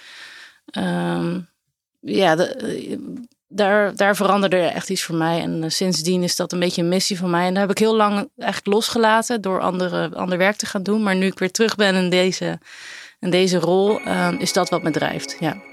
um, 0.78 1.48
ja, 2.00 2.36
de, 2.36 2.98
daar, 3.48 3.96
daar 3.96 4.16
veranderde 4.16 4.56
echt 4.56 4.90
iets 4.90 5.02
voor 5.02 5.14
mij. 5.14 5.40
En 5.40 5.62
uh, 5.62 5.68
sindsdien 5.68 6.22
is 6.22 6.36
dat 6.36 6.52
een 6.52 6.58
beetje 6.58 6.82
een 6.82 6.88
missie 6.88 7.18
van 7.18 7.30
mij. 7.30 7.46
En 7.46 7.52
daar 7.52 7.62
heb 7.62 7.70
ik 7.70 7.78
heel 7.78 7.96
lang 7.96 8.30
echt 8.36 8.66
losgelaten 8.66 9.40
door 9.40 9.60
andere, 9.60 10.10
ander 10.14 10.38
werk 10.38 10.56
te 10.56 10.66
gaan 10.66 10.82
doen. 10.82 11.02
Maar 11.02 11.16
nu 11.16 11.26
ik 11.26 11.38
weer 11.38 11.50
terug 11.50 11.76
ben 11.76 11.94
in 11.94 12.10
deze, 12.10 12.58
in 13.20 13.30
deze 13.30 13.58
rol, 13.58 14.00
uh, 14.00 14.32
is 14.38 14.52
dat 14.52 14.68
wat 14.68 14.82
me 14.82 14.90
drijft. 14.90 15.36
Ja. 15.40 15.69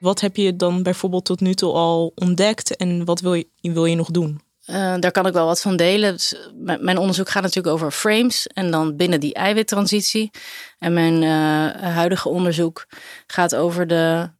Wat 0.00 0.20
heb 0.20 0.36
je 0.36 0.56
dan 0.56 0.82
bijvoorbeeld 0.82 1.24
tot 1.24 1.40
nu 1.40 1.54
toe 1.54 1.72
al 1.72 2.12
ontdekt 2.14 2.76
en 2.76 3.04
wat 3.04 3.20
wil 3.20 3.34
je, 3.34 3.46
wil 3.60 3.84
je 3.84 3.96
nog 3.96 4.10
doen? 4.10 4.40
Uh, 4.66 4.94
daar 4.98 5.10
kan 5.10 5.26
ik 5.26 5.32
wel 5.32 5.46
wat 5.46 5.60
van 5.60 5.76
delen. 5.76 6.12
Dus, 6.12 6.34
mijn 6.54 6.98
onderzoek 6.98 7.28
gaat 7.28 7.42
natuurlijk 7.42 7.74
over 7.74 7.90
frames 7.90 8.46
en 8.46 8.70
dan 8.70 8.96
binnen 8.96 9.20
die 9.20 9.34
eiwittransitie. 9.34 10.30
En 10.78 10.92
mijn 10.92 11.22
uh, 11.22 11.92
huidige 11.92 12.28
onderzoek 12.28 12.86
gaat 13.26 13.54
over 13.54 13.86
de, 13.86 14.30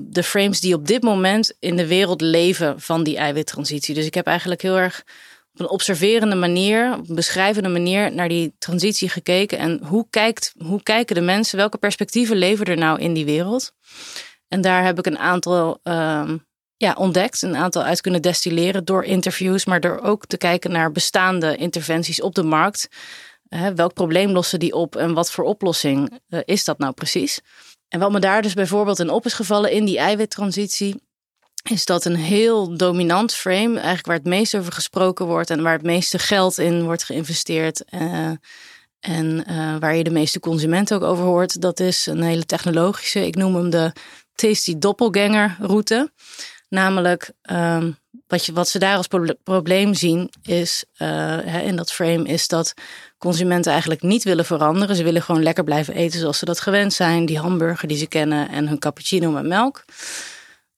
de 0.00 0.22
frames 0.22 0.60
die 0.60 0.74
op 0.74 0.86
dit 0.86 1.02
moment 1.02 1.54
in 1.58 1.76
de 1.76 1.86
wereld 1.86 2.20
leven 2.20 2.80
van 2.80 3.02
die 3.02 3.16
eiwittransitie. 3.16 3.94
Dus 3.94 4.06
ik 4.06 4.14
heb 4.14 4.26
eigenlijk 4.26 4.62
heel 4.62 4.78
erg 4.78 5.04
op 5.52 5.60
een 5.60 5.68
observerende 5.68 6.36
manier, 6.36 6.94
op 6.98 7.08
een 7.08 7.14
beschrijvende 7.14 7.68
manier 7.68 8.14
naar 8.14 8.28
die 8.28 8.54
transitie 8.58 9.08
gekeken. 9.08 9.58
En 9.58 9.80
hoe, 9.84 10.06
kijkt, 10.10 10.54
hoe 10.58 10.82
kijken 10.82 11.14
de 11.14 11.20
mensen, 11.20 11.56
welke 11.56 11.78
perspectieven 11.78 12.36
leven 12.36 12.66
er 12.66 12.76
nou 12.76 13.00
in 13.00 13.12
die 13.12 13.24
wereld? 13.24 13.72
En 14.50 14.60
daar 14.60 14.84
heb 14.84 14.98
ik 14.98 15.06
een 15.06 15.18
aantal 15.18 15.78
uh, 15.84 16.30
ja, 16.76 16.94
ontdekt, 16.98 17.42
een 17.42 17.56
aantal 17.56 17.82
uit 17.82 18.00
kunnen 18.00 18.22
destilleren 18.22 18.84
door 18.84 19.04
interviews, 19.04 19.64
maar 19.64 19.80
door 19.80 20.00
ook 20.00 20.26
te 20.26 20.36
kijken 20.36 20.70
naar 20.72 20.92
bestaande 20.92 21.56
interventies 21.56 22.20
op 22.20 22.34
de 22.34 22.42
markt. 22.42 22.88
welk 23.74 23.94
probleem 23.94 24.30
lossen 24.30 24.58
die 24.58 24.74
op 24.74 24.96
en 24.96 25.14
wat 25.14 25.30
voor 25.30 25.44
oplossing 25.44 26.20
uh, 26.28 26.40
is 26.44 26.64
dat 26.64 26.78
nou 26.78 26.92
precies? 26.92 27.40
En 27.88 28.00
wat 28.00 28.12
me 28.12 28.18
daar 28.18 28.42
dus 28.42 28.54
bijvoorbeeld 28.54 28.98
in 28.98 29.10
op 29.10 29.26
is 29.26 29.34
gevallen 29.34 29.72
in 29.72 29.84
die 29.84 29.98
eiwittransitie, 29.98 31.02
is 31.70 31.84
dat 31.84 32.04
een 32.04 32.16
heel 32.16 32.76
dominant 32.76 33.34
frame, 33.34 33.74
eigenlijk 33.74 34.06
waar 34.06 34.16
het 34.16 34.26
meest 34.26 34.56
over 34.56 34.72
gesproken 34.72 35.26
wordt 35.26 35.50
en 35.50 35.62
waar 35.62 35.72
het 35.72 35.82
meeste 35.82 36.18
geld 36.18 36.58
in 36.58 36.82
wordt 36.82 37.04
geïnvesteerd. 37.04 37.84
Uh, 37.94 38.30
en 39.00 39.44
uh, 39.50 39.76
waar 39.78 39.94
je 39.94 40.04
de 40.04 40.10
meeste 40.10 40.40
consumenten 40.40 40.96
ook 40.96 41.02
over 41.02 41.24
hoort, 41.24 41.60
dat 41.60 41.80
is 41.80 42.06
een 42.06 42.22
hele 42.22 42.46
technologische, 42.46 43.26
ik 43.26 43.34
noem 43.34 43.54
hem 43.54 43.70
de 43.70 43.92
tasty 44.40 44.78
doppelganger 44.78 45.56
route. 45.60 46.10
Namelijk, 46.68 47.32
um, 47.50 47.98
wat, 48.26 48.46
je, 48.46 48.52
wat 48.52 48.68
ze 48.68 48.78
daar 48.78 48.96
als 48.96 49.08
probleem 49.42 49.94
zien, 49.94 50.30
is 50.42 50.84
uh, 50.98 51.66
in 51.66 51.76
dat 51.76 51.92
frame, 51.92 52.24
is 52.24 52.48
dat 52.48 52.74
consumenten 53.18 53.70
eigenlijk 53.70 54.02
niet 54.02 54.24
willen 54.24 54.44
veranderen. 54.44 54.96
Ze 54.96 55.02
willen 55.02 55.22
gewoon 55.22 55.42
lekker 55.42 55.64
blijven 55.64 55.94
eten 55.94 56.20
zoals 56.20 56.38
ze 56.38 56.44
dat 56.44 56.60
gewend 56.60 56.92
zijn. 56.92 57.26
Die 57.26 57.38
hamburger 57.38 57.88
die 57.88 57.96
ze 57.96 58.06
kennen 58.06 58.48
en 58.48 58.68
hun 58.68 58.78
cappuccino 58.78 59.30
met 59.30 59.46
melk. 59.46 59.84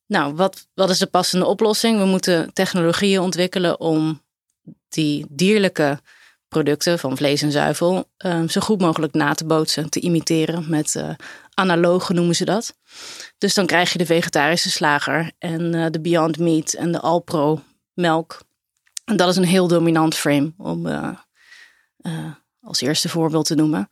Nou, 0.06 0.34
wat, 0.34 0.66
wat 0.74 0.90
is 0.90 0.98
de 0.98 1.06
passende 1.06 1.46
oplossing? 1.46 1.98
We 1.98 2.04
moeten 2.04 2.52
technologieën 2.52 3.20
ontwikkelen 3.20 3.80
om 3.80 4.22
die 4.88 5.26
dierlijke 5.28 6.00
producten 6.48 6.98
van 6.98 7.16
vlees 7.16 7.42
en 7.42 7.52
zuivel 7.52 8.08
uh, 8.26 8.48
zo 8.48 8.60
goed 8.60 8.80
mogelijk 8.80 9.14
na 9.14 9.34
te 9.34 9.44
bootsen, 9.44 9.90
te 9.90 10.00
imiteren 10.00 10.64
met 10.68 10.94
uh, 10.94 11.08
analogen 11.54 12.14
noemen 12.14 12.34
ze 12.34 12.44
dat. 12.44 12.76
Dus 13.38 13.54
dan 13.54 13.66
krijg 13.66 13.92
je 13.92 13.98
de 13.98 14.06
vegetarische 14.06 14.70
slager 14.70 15.32
en 15.38 15.74
uh, 15.74 15.86
de 15.90 16.00
Beyond 16.00 16.38
Meat 16.38 16.72
en 16.72 16.92
de 16.92 17.00
Alpro 17.00 17.62
melk. 17.94 18.40
En 19.04 19.16
dat 19.16 19.28
is 19.28 19.36
een 19.36 19.44
heel 19.44 19.68
dominant 19.68 20.14
frame 20.14 20.52
om 20.56 20.86
als 22.62 22.80
eerste 22.80 23.08
voorbeeld 23.08 23.46
te 23.46 23.54
noemen. 23.54 23.88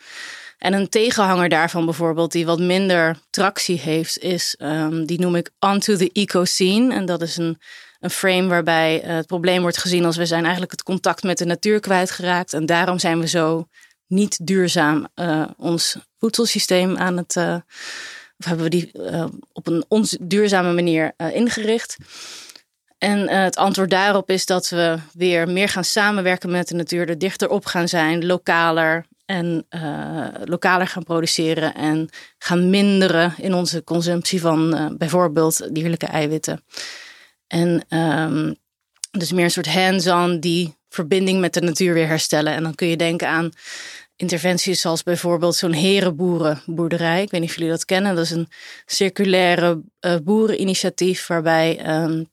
En 0.59 0.73
een 0.73 0.88
tegenhanger 0.88 1.49
daarvan 1.49 1.85
bijvoorbeeld, 1.85 2.33
die 2.33 2.47
wat 2.47 2.61
minder 2.61 3.19
tractie 3.31 3.79
heeft, 3.79 4.19
is, 4.19 4.57
um, 4.59 5.07
die 5.07 5.21
noem 5.21 5.35
ik 5.35 5.50
Onto 5.59 5.97
the 5.97 6.11
Ecoscene. 6.12 6.95
En 6.95 7.07
dat 7.07 7.23
is 7.23 7.37
een, 7.37 7.59
een 8.00 8.11
frame 8.11 8.47
waarbij 8.47 9.02
het 9.05 9.26
probleem 9.26 9.61
wordt 9.61 9.79
gezien 9.79 10.05
als 10.05 10.17
we 10.17 10.26
zijn 10.26 10.43
eigenlijk 10.43 10.73
het 10.73 10.83
contact 10.83 11.23
met 11.23 11.38
de 11.38 11.45
natuur 11.45 11.81
kwijtgeraakt. 11.81 12.52
En 12.52 12.67
daarom 12.67 12.99
zijn 12.99 13.21
we 13.21 13.29
zo 13.29 13.69
niet 14.07 14.47
duurzaam 14.47 15.09
ons 15.57 15.97
voedselsysteem 16.20 16.96
aan 16.96 17.16
het, 17.16 17.36
uh, 17.36 17.56
of 18.38 18.44
hebben 18.44 18.64
we 18.64 18.70
die 18.70 18.90
op 19.52 19.66
een 19.66 19.84
onduurzame 19.88 20.72
manier 20.72 21.12
ingericht. 21.32 21.96
En 22.98 23.28
het 23.28 23.56
antwoord 23.56 23.90
daarop 23.90 24.30
is 24.30 24.46
dat 24.46 24.68
we 24.68 24.98
weer 25.12 25.48
meer 25.48 25.68
gaan 25.68 25.84
samenwerken 25.84 26.50
met 26.50 26.68
de 26.68 26.74
natuur, 26.74 27.08
er 27.08 27.18
dichter 27.18 27.48
op 27.48 27.66
gaan 27.66 27.88
zijn, 27.88 28.26
lokaler, 28.26 29.06
en 29.26 29.66
lokaler 30.44 30.86
gaan 30.86 31.02
produceren 31.02 31.74
en 31.74 32.08
gaan 32.38 32.70
minderen 32.70 33.34
in 33.36 33.54
onze 33.54 33.84
consumptie 33.84 34.40
van 34.40 34.94
bijvoorbeeld 34.98 35.74
dierlijke 35.74 36.06
eiwitten. 36.06 36.64
En 37.46 37.84
um, 37.98 38.56
dus 39.10 39.32
meer 39.32 39.44
een 39.44 39.50
soort 39.50 39.72
hands-on 39.72 40.40
die 40.40 40.74
verbinding 40.88 41.40
met 41.40 41.54
de 41.54 41.60
natuur 41.60 41.94
weer 41.94 42.06
herstellen. 42.06 42.52
En 42.52 42.62
dan 42.62 42.74
kun 42.74 42.88
je 42.88 42.96
denken 42.96 43.28
aan 43.28 43.50
interventies 44.20 44.80
zoals 44.80 45.02
bijvoorbeeld 45.02 45.54
zo'n 45.54 45.72
herenboerenboerderij. 45.72 47.22
Ik 47.22 47.30
weet 47.30 47.40
niet 47.40 47.50
of 47.50 47.56
jullie 47.56 47.70
dat 47.70 47.84
kennen. 47.84 48.14
Dat 48.14 48.24
is 48.24 48.30
een 48.30 48.48
circulaire 48.86 49.80
uh, 50.00 50.16
boereninitiatief 50.22 51.26
waarbij 51.26 52.00
um, 52.02 52.28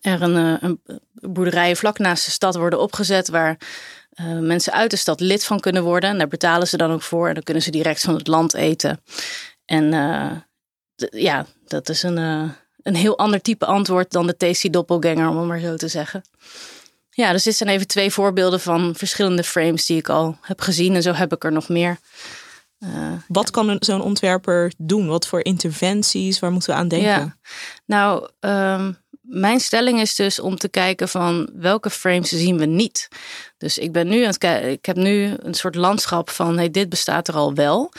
er 0.00 0.22
een, 0.22 0.64
een 0.64 0.80
boerderijen 1.12 1.76
vlak 1.76 1.98
naast 1.98 2.24
de 2.24 2.30
stad 2.30 2.56
worden 2.56 2.80
opgezet 2.80 3.28
waar 3.28 3.58
uh, 4.20 4.38
mensen 4.38 4.72
uit 4.72 4.90
de 4.90 4.96
stad 4.96 5.20
lid 5.20 5.44
van 5.44 5.60
kunnen 5.60 5.82
worden. 5.82 6.10
En 6.10 6.18
daar 6.18 6.28
betalen 6.28 6.66
ze 6.66 6.76
dan 6.76 6.90
ook 6.90 7.02
voor. 7.02 7.28
En 7.28 7.34
dan 7.34 7.42
kunnen 7.42 7.62
ze 7.62 7.70
direct 7.70 8.00
van 8.00 8.14
het 8.14 8.26
land 8.26 8.54
eten. 8.54 9.00
En 9.64 9.84
ja, 11.10 11.46
dat 11.66 11.88
is 11.88 12.02
een, 12.02 12.16
een 12.82 12.94
heel 12.94 13.18
ander 13.18 13.40
type 13.40 13.66
antwoord 13.66 14.10
dan 14.10 14.26
de 14.26 14.36
tasty 14.36 14.70
doppelganger, 14.70 15.28
om 15.28 15.36
het 15.36 15.46
maar 15.46 15.60
zo 15.60 15.76
te 15.76 15.88
zeggen. 15.88 16.22
Ja, 17.16 17.32
dus 17.32 17.42
dit 17.42 17.56
zijn 17.56 17.70
even 17.70 17.86
twee 17.86 18.10
voorbeelden 18.10 18.60
van 18.60 18.94
verschillende 18.96 19.44
frames 19.44 19.86
die 19.86 19.96
ik 19.96 20.08
al 20.08 20.38
heb 20.40 20.60
gezien. 20.60 20.94
En 20.94 21.02
zo 21.02 21.12
heb 21.12 21.32
ik 21.32 21.44
er 21.44 21.52
nog 21.52 21.68
meer. 21.68 21.98
Wat 23.28 23.50
kan 23.50 23.76
zo'n 23.78 24.02
ontwerper 24.02 24.72
doen? 24.78 25.06
Wat 25.06 25.26
voor 25.26 25.44
interventies? 25.44 26.38
Waar 26.38 26.52
moeten 26.52 26.70
we 26.70 26.76
aan 26.76 26.88
denken? 26.88 27.08
Ja. 27.08 27.36
Nou, 27.86 28.28
um, 28.40 28.98
mijn 29.20 29.60
stelling 29.60 30.00
is 30.00 30.14
dus 30.14 30.40
om 30.40 30.56
te 30.56 30.68
kijken 30.68 31.08
van 31.08 31.50
welke 31.54 31.90
frames 31.90 32.28
zien 32.28 32.58
we 32.58 32.64
niet. 32.64 33.08
Dus 33.58 33.78
ik 33.78 33.92
ben 33.92 34.08
nu 34.08 34.20
aan 34.20 34.26
het 34.26 34.38
kijken, 34.38 34.70
ik 34.70 34.86
heb 34.86 34.96
nu 34.96 35.34
een 35.38 35.54
soort 35.54 35.74
landschap 35.74 36.30
van 36.30 36.56
hey, 36.56 36.70
dit 36.70 36.88
bestaat 36.88 37.28
er 37.28 37.34
al 37.34 37.54
wel. 37.54 37.92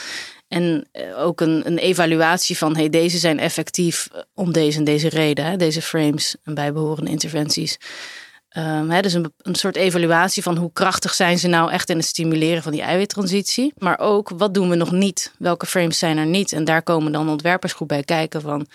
En 0.47 0.87
eh, 0.91 1.23
ook 1.23 1.41
een, 1.41 1.67
een 1.67 1.77
evaluatie 1.77 2.57
van 2.57 2.75
hey, 2.75 2.89
deze 2.89 3.17
zijn 3.17 3.39
effectief 3.39 4.07
om 4.33 4.51
deze 4.51 4.77
en 4.77 4.83
deze 4.83 5.09
reden, 5.09 5.45
hè, 5.45 5.55
deze 5.55 5.81
frames 5.81 6.35
en 6.43 6.53
bijbehorende 6.53 7.11
interventies. 7.11 7.77
Hè, 8.63 9.01
dus 9.01 9.13
een, 9.13 9.33
een 9.37 9.55
soort 9.55 9.75
evaluatie 9.75 10.43
van 10.43 10.57
hoe 10.57 10.71
krachtig 10.73 11.13
zijn 11.13 11.39
ze 11.39 11.47
nou 11.47 11.71
echt 11.71 11.89
in 11.89 11.97
het 11.97 12.05
stimuleren 12.05 12.63
van 12.63 12.71
die 12.71 12.81
eiwittransitie. 12.81 13.73
Maar 13.77 13.99
ook 13.99 14.29
wat 14.29 14.53
doen 14.53 14.69
we 14.69 14.75
nog 14.75 14.91
niet? 14.91 15.33
Welke 15.39 15.65
frames 15.65 15.97
zijn 15.97 16.17
er 16.17 16.25
niet? 16.25 16.51
En 16.51 16.65
daar 16.65 16.83
komen 16.83 17.11
dan 17.11 17.29
ontwerpers 17.29 17.73
goed 17.73 17.87
bij 17.87 18.03
kijken 18.03 18.41
van 18.41 18.67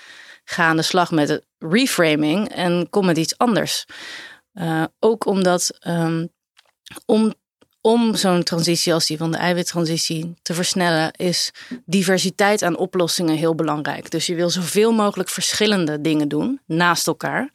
ga 0.44 0.64
aan 0.64 0.76
de 0.76 0.82
slag 0.82 1.10
met 1.10 1.28
het 1.28 1.44
reframing 1.58 2.48
en 2.48 2.86
kom 2.90 3.06
met 3.06 3.16
iets 3.16 3.38
anders. 3.38 3.84
Uh, 4.54 4.84
ook 4.98 5.26
omdat 5.26 5.78
um, 5.86 6.28
om, 7.06 7.34
om 7.80 8.14
zo'n 8.14 8.42
transitie 8.42 8.94
als 8.94 9.06
die 9.06 9.16
van 9.16 9.30
de 9.30 9.36
eiwittransitie 9.36 10.34
te 10.42 10.54
versnellen, 10.54 11.12
is 11.12 11.50
diversiteit 11.84 12.62
aan 12.62 12.76
oplossingen 12.76 13.36
heel 13.36 13.54
belangrijk. 13.54 14.10
Dus 14.10 14.26
je 14.26 14.34
wil 14.34 14.50
zoveel 14.50 14.92
mogelijk 14.92 15.28
verschillende 15.28 16.00
dingen 16.00 16.28
doen 16.28 16.60
naast 16.66 17.06
elkaar. 17.06 17.50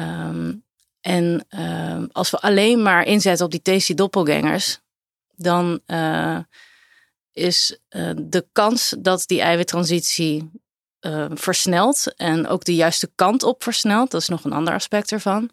Um, 0.00 0.63
en 1.04 1.46
uh, 1.50 2.02
als 2.12 2.30
we 2.30 2.40
alleen 2.40 2.82
maar 2.82 3.06
inzetten 3.06 3.44
op 3.44 3.50
die 3.50 3.62
tasty 3.62 3.94
doppelgangers, 3.94 4.80
dan 5.36 5.80
uh, 5.86 6.38
is 7.32 7.78
uh, 7.90 8.10
de 8.16 8.46
kans 8.52 8.94
dat 8.98 9.24
die 9.26 9.40
eiwittransitie 9.40 10.50
uh, 11.00 11.26
versnelt 11.34 12.14
en 12.16 12.46
ook 12.46 12.64
de 12.64 12.74
juiste 12.74 13.10
kant 13.14 13.42
op 13.42 13.62
versnelt, 13.62 14.10
dat 14.10 14.20
is 14.20 14.28
nog 14.28 14.44
een 14.44 14.52
ander 14.52 14.74
aspect 14.74 15.12
ervan, 15.12 15.50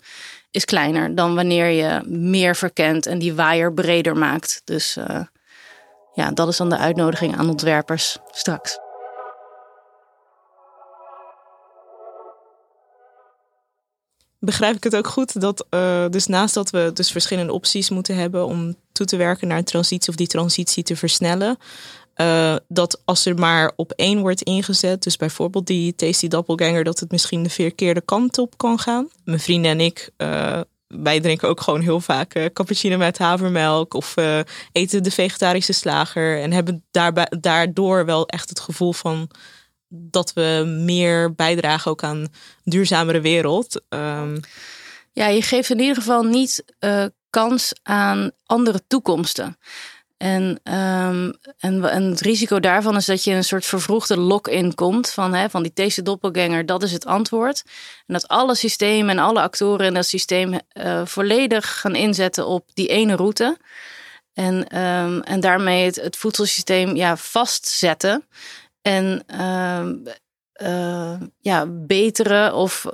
is 0.51 0.65
kleiner 0.65 1.15
dan 1.15 1.35
wanneer 1.35 1.67
je 1.67 2.01
meer 2.07 2.55
verkent 2.55 3.05
en 3.05 3.19
die 3.19 3.33
waaier 3.33 3.73
breder 3.73 4.17
maakt. 4.17 4.61
Dus 4.63 4.97
uh, 4.97 5.21
ja, 6.13 6.31
dat 6.31 6.47
is 6.47 6.57
dan 6.57 6.69
de 6.69 6.77
uitnodiging 6.77 7.37
aan 7.37 7.49
ontwerpers 7.49 8.17
straks. 8.31 8.79
Begrijp 14.43 14.75
ik 14.75 14.83
het 14.83 14.95
ook 14.95 15.07
goed 15.07 15.41
dat 15.41 15.65
uh, 15.69 16.05
dus 16.09 16.27
naast 16.27 16.53
dat 16.53 16.69
we 16.69 16.91
dus 16.93 17.11
verschillende 17.11 17.53
opties 17.53 17.89
moeten 17.89 18.15
hebben 18.15 18.45
om 18.45 18.75
toe 18.91 19.05
te 19.05 19.17
werken 19.17 19.47
naar 19.47 19.57
een 19.57 19.63
transitie 19.63 20.09
of 20.09 20.15
die 20.15 20.27
transitie 20.27 20.83
te 20.83 20.95
versnellen, 20.95 21.57
uh, 22.15 22.55
dat 22.67 23.01
als 23.05 23.25
er 23.25 23.35
maar 23.35 23.71
op 23.75 23.91
één 23.91 24.19
wordt 24.19 24.41
ingezet, 24.41 25.03
dus 25.03 25.17
bijvoorbeeld 25.17 25.67
die 25.67 25.95
tasty 25.95 26.27
doppelganger, 26.27 26.83
dat 26.83 26.99
het 26.99 27.11
misschien 27.11 27.43
de 27.43 27.49
verkeerde 27.49 28.01
kant 28.01 28.37
op 28.37 28.57
kan 28.57 28.79
gaan. 28.79 29.09
Mijn 29.23 29.39
vrienden 29.39 29.71
en 29.71 29.79
ik, 29.79 30.09
uh, 30.17 30.59
wij 30.87 31.19
drinken 31.19 31.49
ook 31.49 31.61
gewoon 31.61 31.81
heel 31.81 31.99
vaak 31.99 32.49
cappuccino 32.53 32.97
met 32.97 33.17
havermelk 33.17 33.93
of 33.93 34.15
eten 34.71 35.03
de 35.03 35.11
vegetarische 35.11 35.73
slager 35.73 36.41
en 36.41 36.51
hebben 36.51 36.83
daarbij, 36.91 37.31
daardoor 37.39 38.05
wel 38.05 38.27
echt 38.27 38.49
het 38.49 38.59
gevoel 38.59 38.93
van 38.93 39.29
dat 39.93 40.33
we 40.33 40.63
meer 40.85 41.35
bijdragen 41.35 41.91
ook 41.91 42.03
aan 42.03 42.17
een 42.17 42.29
duurzamere 42.63 43.21
wereld. 43.21 43.81
Um, 43.89 44.39
ja, 45.11 45.27
je 45.27 45.41
geeft 45.41 45.69
in 45.69 45.79
ieder 45.79 45.95
geval 45.95 46.23
niet 46.23 46.63
kans 47.29 47.73
aan 47.83 48.31
andere 48.45 48.81
toekomsten. 48.87 49.57
En, 50.21 50.59
ehm, 50.63 51.31
en, 51.59 51.83
het 51.83 52.21
risico 52.21 52.59
daarvan 52.59 52.95
is 52.95 53.05
dat 53.05 53.23
je 53.23 53.33
een 53.33 53.43
soort 53.43 53.65
vervroegde 53.65 54.17
lock-in 54.17 54.75
komt 54.75 55.09
van, 55.09 55.33
hè, 55.33 55.49
van 55.49 55.63
die 55.63 55.71
deze 55.73 56.01
doppelganger, 56.01 56.65
dat 56.65 56.83
is 56.83 56.91
het 56.91 57.05
antwoord. 57.05 57.63
En 58.07 58.13
dat 58.13 58.27
alle 58.27 58.55
systemen 58.55 59.09
en 59.09 59.23
alle 59.23 59.41
actoren 59.41 59.85
in 59.85 59.93
dat 59.93 60.05
systeem 60.05 60.59
uh, 60.73 61.01
volledig 61.05 61.79
gaan 61.79 61.95
inzetten 61.95 62.47
op 62.47 62.69
die 62.73 62.87
ene 62.87 63.15
route. 63.15 63.57
En, 64.33 64.67
ehm, 64.67 65.19
en 65.19 65.39
daarmee 65.39 65.85
het, 65.85 65.95
het 65.95 66.17
voedselsysteem 66.17 66.95
ja, 66.95 67.17
vastzetten. 67.17 68.25
En 68.81 69.23
uh, 69.33 69.89
uh, 70.61 71.21
ja, 71.39 71.65
betere 71.67 72.53
of 72.53 72.85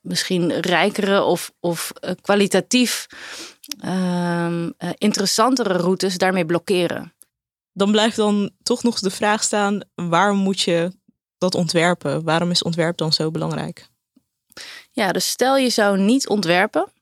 misschien 0.00 0.60
rijkere 0.60 1.22
of, 1.22 1.52
of 1.60 1.92
uh, 2.00 2.10
kwalitatief 2.20 3.06
uh, 3.84 4.60
interessantere 4.98 5.72
routes 5.72 6.18
daarmee 6.18 6.46
blokkeren. 6.46 7.14
Dan 7.72 7.90
blijft 7.90 8.16
dan 8.16 8.50
toch 8.62 8.82
nog 8.82 8.98
de 8.98 9.10
vraag 9.10 9.42
staan: 9.42 9.80
waarom 9.94 10.36
moet 10.36 10.60
je 10.60 10.92
dat 11.38 11.54
ontwerpen? 11.54 12.24
Waarom 12.24 12.50
is 12.50 12.62
ontwerp 12.62 12.96
dan 12.96 13.12
zo 13.12 13.30
belangrijk? 13.30 13.88
Ja, 14.90 15.12
dus 15.12 15.28
stel 15.28 15.56
je 15.56 15.70
zou 15.70 15.98
niet 15.98 16.28
ontwerpen 16.28 16.92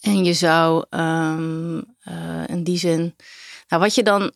en 0.00 0.24
je 0.24 0.32
zou 0.32 0.84
um, 0.90 1.96
in 2.46 2.64
die 2.64 2.78
zin. 2.78 3.16
Nou, 3.68 3.82
wat 3.82 3.94
je 3.94 4.02
dan, 4.02 4.32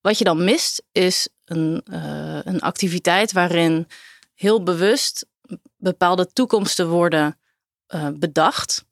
wat 0.00 0.18
je 0.18 0.24
dan 0.24 0.44
mist, 0.44 0.82
is 0.92 1.28
een, 1.50 1.84
uh, 1.92 2.38
een 2.44 2.60
activiteit 2.60 3.32
waarin 3.32 3.86
heel 4.34 4.62
bewust 4.62 5.26
bepaalde 5.76 6.32
toekomsten 6.32 6.88
worden 6.88 7.38
uh, 7.94 8.08
bedacht. 8.14 8.84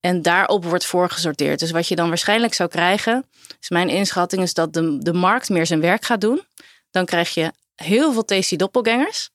En 0.00 0.22
daarop 0.22 0.64
wordt 0.64 0.86
voorgesorteerd. 0.86 1.58
Dus 1.58 1.70
wat 1.70 1.88
je 1.88 1.96
dan 1.96 2.08
waarschijnlijk 2.08 2.54
zou 2.54 2.68
krijgen, 2.68 3.26
is 3.60 3.70
mijn 3.70 3.88
inschatting, 3.88 4.42
is 4.42 4.54
dat 4.54 4.72
de, 4.72 4.98
de 4.98 5.12
markt 5.12 5.48
meer 5.48 5.66
zijn 5.66 5.80
werk 5.80 6.04
gaat 6.04 6.20
doen. 6.20 6.42
Dan 6.90 7.04
krijg 7.04 7.34
je 7.34 7.52
heel 7.74 8.12
veel 8.12 8.24
tasty 8.24 8.56
doppelgangers. 8.56 9.30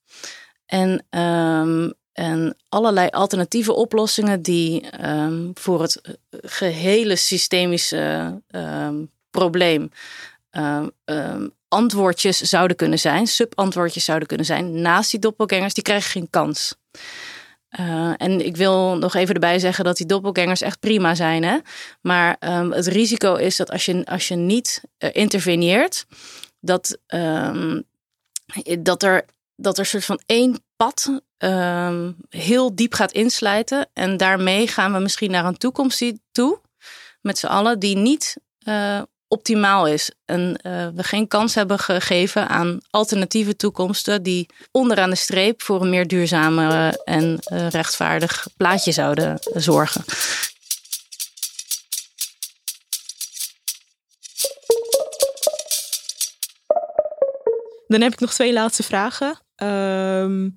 En, 0.65 1.19
um, 1.19 1.93
en 2.11 2.57
allerlei 2.69 3.09
alternatieve 3.09 3.73
oplossingen 3.73 4.41
die 4.41 5.05
um, 5.07 5.51
voor 5.53 5.81
het 5.81 6.01
gehele 6.29 7.15
systemische 7.15 8.41
um, 8.47 9.11
probleem 9.29 9.91
antwoordjes 11.67 12.37
zouden 12.37 12.77
kunnen 12.77 12.99
zijn, 12.99 13.27
subantwoordjes 13.27 14.05
zouden 14.05 14.27
kunnen 14.27 14.45
zijn, 14.45 14.81
naast 14.81 15.11
die 15.11 15.19
doppelgangers, 15.19 15.73
die 15.73 15.83
krijgen 15.83 16.11
geen 16.11 16.29
kans. 16.29 16.75
Uh, 17.79 18.13
en 18.17 18.45
ik 18.45 18.55
wil 18.55 18.97
nog 18.97 19.15
even 19.15 19.33
erbij 19.33 19.59
zeggen 19.59 19.83
dat 19.83 19.97
die 19.97 20.05
doppelgangers 20.05 20.61
echt 20.61 20.79
prima 20.79 21.15
zijn. 21.15 21.43
Hè? 21.43 21.57
Maar 22.01 22.35
um, 22.39 22.71
het 22.71 22.87
risico 22.87 23.35
is 23.35 23.55
dat 23.55 23.71
als 23.71 23.85
je, 23.85 24.05
als 24.05 24.27
je 24.27 24.35
niet 24.35 24.81
uh, 24.99 25.09
interveneert, 25.13 26.05
dat, 26.59 26.97
um, 27.07 27.83
dat, 28.79 29.03
er, 29.03 29.25
dat 29.55 29.77
er 29.77 29.85
soort 29.85 30.05
van 30.05 30.19
één 30.25 30.63
pad 30.75 31.21
um, 31.37 32.15
heel 32.29 32.75
diep 32.75 32.93
gaat 32.93 33.11
insluiten. 33.11 33.89
En 33.93 34.17
daarmee 34.17 34.67
gaan 34.67 34.93
we 34.93 34.99
misschien 34.99 35.31
naar 35.31 35.45
een 35.45 35.57
toekomst 35.57 36.11
toe, 36.31 36.61
met 37.21 37.37
z'n 37.37 37.47
allen, 37.47 37.79
die 37.79 37.95
niet 37.95 38.37
uh, 38.67 39.01
optimaal 39.27 39.87
is. 39.87 40.11
En 40.25 40.59
uh, 40.63 40.87
we 40.95 41.03
geen 41.03 41.27
kans 41.27 41.55
hebben 41.55 41.79
gegeven 41.79 42.47
aan 42.47 42.79
alternatieve 42.89 43.55
toekomsten 43.55 44.23
die 44.23 44.49
onderaan 44.71 45.09
de 45.09 45.15
streep 45.15 45.61
voor 45.61 45.81
een 45.81 45.89
meer 45.89 46.07
duurzame 46.07 46.99
en 47.03 47.39
uh, 47.53 47.69
rechtvaardig 47.69 48.47
plaatje 48.57 48.91
zouden 48.91 49.39
zorgen. 49.53 50.03
Dan 57.87 58.01
heb 58.01 58.13
ik 58.13 58.19
nog 58.19 58.33
twee 58.33 58.53
laatste 58.53 58.83
vragen. 58.83 59.39
Uh, 59.63 60.49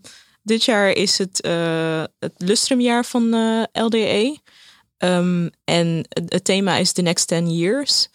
dit 0.43 0.65
jaar 0.65 0.91
is 0.91 1.19
het, 1.19 1.47
uh, 1.47 2.05
het 2.19 2.33
lustrumjaar 2.37 3.05
van 3.05 3.35
LDE. 3.73 4.39
Um, 4.99 5.50
en 5.65 6.06
het 6.11 6.45
thema 6.45 6.76
is 6.76 6.93
The 6.93 7.02
Next 7.02 7.28
10 7.28 7.56
Years. 7.56 8.09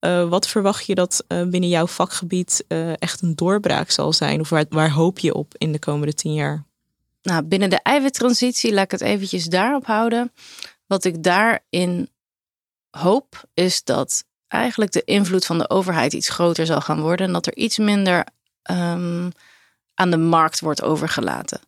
Uh, 0.00 0.28
wat 0.28 0.48
verwacht 0.48 0.86
je 0.86 0.94
dat 0.94 1.24
uh, 1.28 1.42
binnen 1.42 1.68
jouw 1.68 1.86
vakgebied 1.86 2.64
uh, 2.68 2.92
echt 2.98 3.22
een 3.22 3.34
doorbraak 3.34 3.90
zal 3.90 4.12
zijn? 4.12 4.40
Of 4.40 4.48
waar, 4.48 4.64
waar, 4.68 4.90
hoop 4.90 5.18
je 5.18 5.34
op 5.34 5.54
in 5.56 5.72
de 5.72 5.78
komende 5.78 6.14
tien 6.14 6.34
jaar? 6.34 6.64
Nou, 7.22 7.42
binnen 7.42 7.70
de 7.70 7.82
eiwittransitie, 7.82 8.72
laat 8.72 8.84
ik 8.84 8.90
het 8.90 9.00
eventjes 9.00 9.44
daarop 9.44 9.86
houden. 9.86 10.32
Wat 10.86 11.04
ik 11.04 11.22
daarin 11.22 12.08
hoop, 12.90 13.44
is 13.54 13.84
dat 13.84 14.24
eigenlijk 14.48 14.92
de 14.92 15.04
invloed 15.04 15.46
van 15.46 15.58
de 15.58 15.70
overheid 15.70 16.12
iets 16.12 16.28
groter 16.28 16.66
zal 16.66 16.80
gaan 16.80 17.00
worden. 17.00 17.26
En 17.26 17.32
dat 17.32 17.46
er 17.46 17.56
iets 17.56 17.78
minder 17.78 18.26
um, 18.70 19.32
aan 19.94 20.10
de 20.10 20.16
markt 20.16 20.60
wordt 20.60 20.82
overgelaten. 20.82 21.60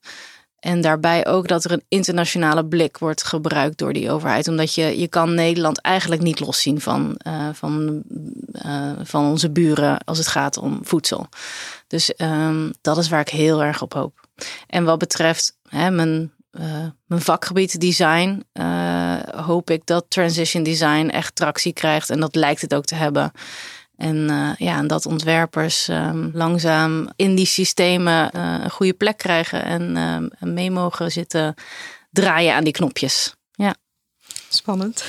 En 0.61 0.81
daarbij 0.81 1.27
ook 1.27 1.49
dat 1.49 1.65
er 1.65 1.73
een 1.73 1.85
internationale 1.89 2.65
blik 2.67 2.99
wordt 2.99 3.25
gebruikt 3.25 3.79
door 3.79 3.93
die 3.93 4.11
overheid. 4.11 4.49
Omdat 4.49 4.75
je, 4.75 4.99
je 4.99 5.09
kan 5.09 5.35
Nederland 5.35 5.81
eigenlijk 5.81 6.23
niet 6.23 6.41
loszien 6.41 6.81
van, 6.81 7.21
uh, 7.27 7.49
van, 7.53 8.03
uh, 8.53 8.93
van 9.03 9.25
onze 9.25 9.51
buren 9.51 10.05
als 10.05 10.19
het 10.19 10.27
gaat 10.27 10.59
om 10.59 10.79
voedsel. 10.83 11.29
Dus 11.87 12.13
um, 12.17 12.73
dat 12.81 12.99
is 12.99 13.09
waar 13.09 13.21
ik 13.21 13.29
heel 13.29 13.63
erg 13.63 13.83
op 13.83 13.93
hoop. 13.93 14.29
En 14.67 14.85
wat 14.85 14.99
betreft 14.99 15.57
hè, 15.69 15.91
mijn, 15.91 16.33
uh, 16.53 16.87
mijn 17.07 17.21
vakgebied 17.21 17.81
design, 17.81 18.45
hoop 19.37 19.71
ik 19.71 19.87
dat 19.87 20.05
transition 20.09 20.63
design 20.63 21.09
echt 21.09 21.35
tractie 21.35 21.73
krijgt. 21.73 22.11
En 22.11 22.21
dat 22.21 22.35
lijkt 22.35 22.61
het 22.61 22.75
ook 22.75 22.85
te 22.85 22.95
hebben. 22.95 23.33
En 24.01 24.17
uh, 24.17 24.51
ja, 24.57 24.79
en 24.79 24.87
dat 24.87 25.07
ontwerpers 25.07 25.89
um, 25.89 26.31
langzaam 26.35 27.09
in 27.17 27.35
die 27.35 27.47
systemen 27.47 28.31
uh, 28.37 28.59
een 28.63 28.71
goede 28.71 28.93
plek 28.93 29.19
krijgen 29.19 29.65
en 29.65 29.97
uh, 29.97 30.49
mee 30.51 30.71
mogen 30.71 31.13
zitten 31.13 31.55
draaien 32.11 32.55
aan 32.55 32.65
die 32.65 32.73
knopjes. 32.73 33.35
Ja. 33.53 33.75
Spannend. 34.49 35.05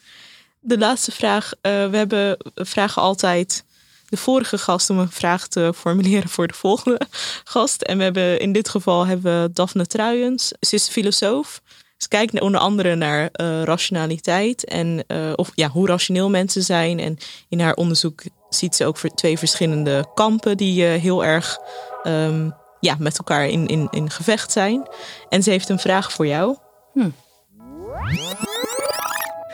de 0.60 0.78
laatste 0.78 1.12
vraag. 1.12 1.52
we 1.60 1.90
hebben 1.92 2.36
vragen 2.54 3.02
altijd 3.02 3.64
de 4.08 4.16
vorige 4.16 4.58
gast 4.58 4.90
om 4.90 4.98
een 4.98 5.10
vraag 5.10 5.46
te 5.46 5.72
formuleren 5.76 6.28
voor 6.28 6.46
de 6.46 6.54
volgende 6.54 7.00
gast. 7.54 7.82
En 7.82 7.98
we 7.98 8.02
hebben 8.02 8.40
in 8.40 8.52
dit 8.52 8.68
geval 8.68 9.06
hebben 9.06 9.42
we 9.42 9.52
Daphne 9.52 9.86
Truijens. 9.86 10.52
Ze 10.60 10.74
is 10.74 10.88
filosoof. 10.88 11.62
Ze 12.02 12.08
kijkt 12.08 12.40
onder 12.40 12.60
andere 12.60 12.94
naar 12.94 13.22
uh, 13.22 13.62
rationaliteit 13.62 14.64
en 14.64 15.04
uh, 15.08 15.32
of 15.36 15.50
ja, 15.54 15.68
hoe 15.68 15.86
rationeel 15.86 16.30
mensen 16.30 16.62
zijn. 16.62 16.98
En 16.98 17.18
in 17.48 17.60
haar 17.60 17.74
onderzoek 17.74 18.22
ziet 18.48 18.74
ze 18.74 18.86
ook 18.86 18.96
voor 18.96 19.10
twee 19.10 19.38
verschillende 19.38 20.06
kampen 20.14 20.56
die 20.56 20.84
uh, 20.84 21.00
heel 21.00 21.24
erg 21.24 21.58
um, 22.04 22.54
ja, 22.80 22.96
met 22.98 23.18
elkaar 23.18 23.48
in, 23.48 23.66
in, 23.66 23.88
in 23.90 24.10
gevecht 24.10 24.52
zijn. 24.52 24.88
En 25.28 25.42
ze 25.42 25.50
heeft 25.50 25.68
een 25.68 25.78
vraag 25.78 26.12
voor 26.12 26.26
jou. 26.26 26.56
Hm. 26.92 27.10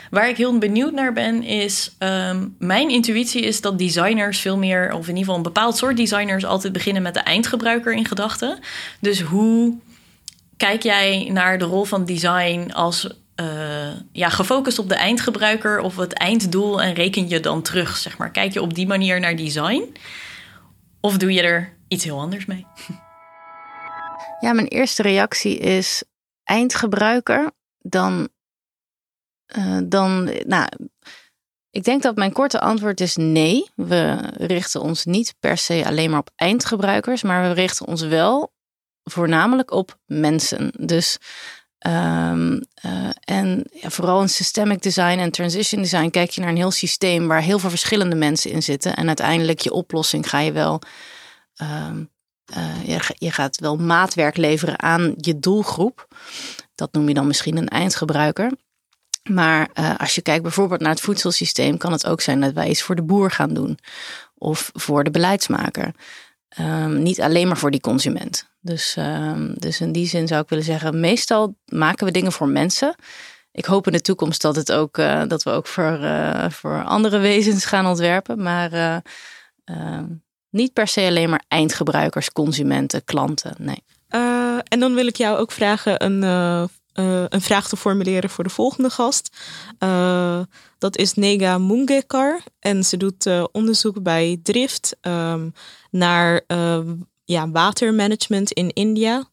Waar 0.09 0.29
ik 0.29 0.37
heel 0.37 0.57
benieuwd 0.57 0.93
naar 0.93 1.13
ben, 1.13 1.43
is 1.43 1.95
um, 1.99 2.55
mijn 2.59 2.89
intuïtie 2.89 3.41
is 3.41 3.61
dat 3.61 3.77
designers 3.77 4.39
veel 4.39 4.57
meer, 4.57 4.93
of 4.93 5.01
in 5.01 5.07
ieder 5.07 5.17
geval 5.17 5.35
een 5.35 5.41
bepaald 5.41 5.77
soort 5.77 5.97
designers, 5.97 6.45
altijd 6.45 6.73
beginnen 6.73 7.01
met 7.01 7.13
de 7.13 7.19
eindgebruiker 7.19 7.93
in 7.93 8.05
gedachten. 8.05 8.59
Dus 8.99 9.21
hoe 9.21 9.77
kijk 10.59 10.83
jij 10.83 11.29
naar 11.31 11.57
de 11.57 11.65
rol 11.65 11.83
van 11.83 12.05
design 12.05 12.71
als 12.71 13.09
uh, 13.35 13.91
ja, 14.11 14.29
gefocust 14.29 14.79
op 14.79 14.89
de 14.89 14.95
eindgebruiker 14.95 15.79
of 15.79 15.95
het 15.95 16.13
einddoel 16.13 16.81
en 16.81 16.93
reken 16.93 17.29
je 17.29 17.39
dan 17.39 17.61
terug? 17.61 17.97
Zeg 17.97 18.17
maar. 18.17 18.31
Kijk 18.31 18.53
je 18.53 18.61
op 18.61 18.73
die 18.73 18.87
manier 18.87 19.19
naar 19.19 19.35
design? 19.35 19.95
Of 20.99 21.17
doe 21.17 21.33
je 21.33 21.41
er 21.41 21.77
iets 21.87 22.03
heel 22.03 22.19
anders 22.19 22.45
mee? 22.45 22.65
Ja, 24.39 24.53
mijn 24.53 24.67
eerste 24.67 25.01
reactie 25.01 25.57
is 25.57 26.03
eindgebruiker. 26.43 27.51
Dan, 27.77 28.29
uh, 29.57 29.79
dan 29.85 30.23
nou, 30.45 30.67
ik 31.69 31.83
denk 31.83 32.01
dat 32.01 32.15
mijn 32.15 32.31
korte 32.31 32.59
antwoord 32.59 33.01
is 33.01 33.15
nee. 33.15 33.69
We 33.75 34.17
richten 34.37 34.81
ons 34.81 35.05
niet 35.05 35.35
per 35.39 35.57
se 35.57 35.83
alleen 35.85 36.09
maar 36.09 36.19
op 36.19 36.31
eindgebruikers, 36.35 37.23
maar 37.23 37.47
we 37.47 37.53
richten 37.53 37.87
ons 37.87 38.01
wel 38.01 38.53
voornamelijk 39.09 39.71
op 39.71 39.97
mensen. 40.05 40.71
Dus 40.77 41.17
um, 41.87 42.61
uh, 42.85 43.09
en 43.19 43.65
ja, 43.73 43.89
vooral 43.89 44.21
in 44.21 44.29
systemic 44.29 44.81
design 44.81 45.19
en 45.19 45.31
transition 45.31 45.81
design 45.81 46.09
kijk 46.09 46.29
je 46.29 46.41
naar 46.41 46.49
een 46.49 46.55
heel 46.55 46.71
systeem 46.71 47.27
waar 47.27 47.41
heel 47.41 47.59
veel 47.59 47.69
verschillende 47.69 48.15
mensen 48.15 48.51
in 48.51 48.63
zitten. 48.63 48.95
En 48.95 49.07
uiteindelijk 49.07 49.59
je 49.59 49.71
oplossing 49.71 50.29
ga 50.29 50.39
je 50.39 50.51
wel. 50.51 50.81
Um, 51.61 52.09
uh, 52.57 52.85
je, 52.85 52.99
je 53.17 53.31
gaat 53.31 53.59
wel 53.59 53.77
maatwerk 53.77 54.37
leveren 54.37 54.81
aan 54.81 55.13
je 55.17 55.39
doelgroep. 55.39 56.07
Dat 56.75 56.93
noem 56.93 57.07
je 57.07 57.13
dan 57.13 57.27
misschien 57.27 57.57
een 57.57 57.67
eindgebruiker. 57.67 58.51
Maar 59.29 59.69
uh, 59.73 59.95
als 59.97 60.15
je 60.15 60.21
kijkt 60.21 60.43
bijvoorbeeld 60.43 60.81
naar 60.81 60.91
het 60.91 61.01
voedselsysteem, 61.01 61.77
kan 61.77 61.91
het 61.91 62.07
ook 62.07 62.21
zijn 62.21 62.41
dat 62.41 62.53
wij 62.53 62.69
iets 62.69 62.81
voor 62.81 62.95
de 62.95 63.03
boer 63.03 63.31
gaan 63.31 63.53
doen. 63.53 63.79
Of 64.37 64.71
voor 64.73 65.03
de 65.03 65.11
beleidsmaker. 65.11 65.93
Um, 66.59 67.01
niet 67.03 67.21
alleen 67.21 67.47
maar 67.47 67.57
voor 67.57 67.71
die 67.71 67.79
consument. 67.79 68.49
Dus, 68.59 68.95
um, 68.97 69.53
dus 69.57 69.81
in 69.81 69.91
die 69.91 70.07
zin 70.07 70.27
zou 70.27 70.41
ik 70.41 70.49
willen 70.49 70.65
zeggen, 70.65 70.99
meestal 70.99 71.55
maken 71.65 72.05
we 72.05 72.11
dingen 72.11 72.31
voor 72.31 72.47
mensen. 72.47 72.95
ik 73.51 73.65
hoop 73.65 73.87
in 73.87 73.93
de 73.93 74.01
toekomst 74.01 74.41
dat, 74.41 74.55
het 74.55 74.71
ook, 74.71 74.97
uh, 74.97 75.23
dat 75.27 75.43
we 75.43 75.49
ook 75.49 75.67
voor, 75.67 75.99
uh, 76.01 76.49
voor 76.49 76.83
andere 76.83 77.17
wezens 77.17 77.65
gaan 77.65 77.85
ontwerpen. 77.85 78.41
Maar 78.41 78.73
uh, 79.65 79.99
niet 80.49 80.73
per 80.73 80.87
se 80.87 81.01
alleen 81.01 81.29
maar 81.29 81.43
eindgebruikers, 81.47 82.31
consumenten, 82.31 83.03
klanten. 83.03 83.55
Nee. 83.57 83.83
en 84.63 84.79
dan 84.79 84.93
wil 84.93 85.07
ik 85.07 85.15
jou 85.15 85.37
ook 85.37 85.51
vragen 85.51 86.05
een, 86.05 86.23
een 86.93 87.41
vraag 87.41 87.67
te 87.67 87.77
formuleren 87.77 88.29
voor 88.29 88.43
de 88.43 88.49
volgende 88.49 88.89
gast. 88.89 89.35
dat 90.77 90.97
is 90.97 91.13
Nega 91.13 91.57
Mungekar. 91.57 92.41
En 92.59 92.83
ze 92.83 92.97
doet 92.97 93.29
onderzoek 93.51 94.03
bij 94.03 94.39
Drift 94.43 94.97
um, 95.01 95.53
naar 95.91 96.41
ja, 97.25 97.49
watermanagement 97.49 98.51
in 98.51 98.73
India. 98.73 99.29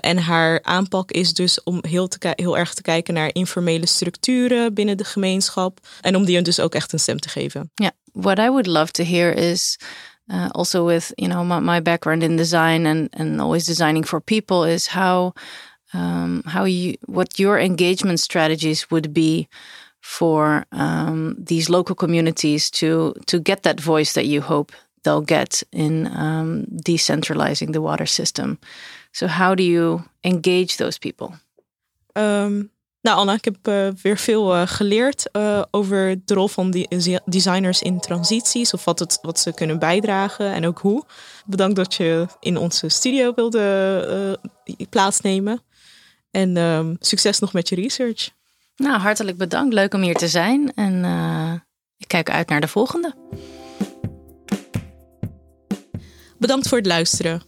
En 0.00 0.18
haar 0.18 0.62
aanpak 0.62 1.10
is 1.10 1.34
dus 1.34 1.62
om 1.62 1.78
heel, 1.88 2.08
te 2.08 2.32
heel 2.34 2.58
erg 2.58 2.74
te 2.74 2.82
kijken 2.82 3.14
naar 3.14 3.30
informele 3.32 3.86
structuren 3.86 4.74
binnen 4.74 4.96
de 4.96 5.04
gemeenschap. 5.04 5.80
En 6.00 6.16
om 6.16 6.24
die 6.24 6.42
dus 6.42 6.60
ook 6.60 6.74
echt 6.74 6.92
een 6.92 7.00
stem 7.00 7.20
te 7.20 7.28
geven. 7.28 7.70
Yeah, 7.74 7.92
what 8.12 8.38
I 8.38 8.48
would 8.48 8.66
love 8.66 8.92
to 8.92 9.04
hear 9.04 9.36
is 9.36 9.78
also 10.28 10.84
with 10.84 11.12
you 11.16 11.28
know 11.28 11.42
my, 11.42 11.58
my, 11.58 11.82
background 11.82 12.22
in 12.22 12.36
design 12.36 12.86
and, 12.86 13.08
and 13.16 13.40
always 13.40 13.64
designing 13.64 14.04
for 14.04 14.20
people 14.20 14.64
is 14.64 14.86
how 14.86 15.32
um, 15.92 16.42
how 16.44 16.64
you 16.64 16.94
what 17.06 17.38
your 17.38 17.58
engagement 17.58 18.20
strategies 18.20 18.90
would 18.90 19.12
be 19.12 19.48
for 20.00 20.64
um, 20.70 21.34
these 21.46 21.68
local 21.68 21.94
communities 21.94 22.70
to 22.70 23.14
to 23.24 23.40
get 23.42 23.62
that 23.62 23.80
voice 23.80 24.12
that 24.12 24.26
you 24.26 24.40
hope 24.40 24.72
they'll 25.02 25.24
get 25.24 25.62
in 25.70 26.06
um, 26.06 26.66
decentralizing 26.82 27.72
the 27.72 27.80
water 27.80 28.06
system. 28.06 28.58
So 29.12 29.26
how 29.26 29.54
do 29.54 29.62
you 29.62 30.04
engage 30.22 30.76
those 30.76 30.98
people? 30.98 31.34
Um, 32.14 32.70
nou, 33.00 33.18
Anna, 33.18 33.32
ik 33.32 33.44
heb 33.44 33.68
uh, 33.68 33.88
weer 34.02 34.18
veel 34.18 34.54
uh, 34.56 34.66
geleerd 34.66 35.28
uh, 35.32 35.62
over 35.70 36.20
de 36.24 36.34
rol 36.34 36.48
van 36.48 36.70
die 36.70 37.20
designers 37.24 37.82
in 37.82 38.00
transities. 38.00 38.72
Of 38.72 38.84
wat, 38.84 38.98
het, 38.98 39.18
wat 39.22 39.38
ze 39.40 39.54
kunnen 39.54 39.78
bijdragen 39.78 40.52
en 40.52 40.66
ook 40.66 40.78
hoe. 40.78 41.04
Bedankt 41.46 41.76
dat 41.76 41.94
je 41.94 42.26
in 42.40 42.56
onze 42.56 42.88
studio 42.88 43.32
wilde 43.34 44.38
plaatsnemen. 44.90 45.62
En 46.38 46.56
um, 46.56 46.96
succes 47.00 47.38
nog 47.38 47.52
met 47.52 47.68
je 47.68 47.74
research. 47.74 48.30
Nou, 48.76 49.00
hartelijk 49.00 49.36
bedankt. 49.36 49.74
Leuk 49.74 49.94
om 49.94 50.00
hier 50.00 50.14
te 50.14 50.28
zijn. 50.28 50.72
En 50.74 51.04
ik 51.96 52.08
kijk 52.08 52.30
uit 52.30 52.48
naar 52.48 52.60
de 52.60 52.68
volgende. 52.68 53.14
Bedankt 56.38 56.68
voor 56.68 56.78
het 56.78 56.86
luisteren. 56.86 57.42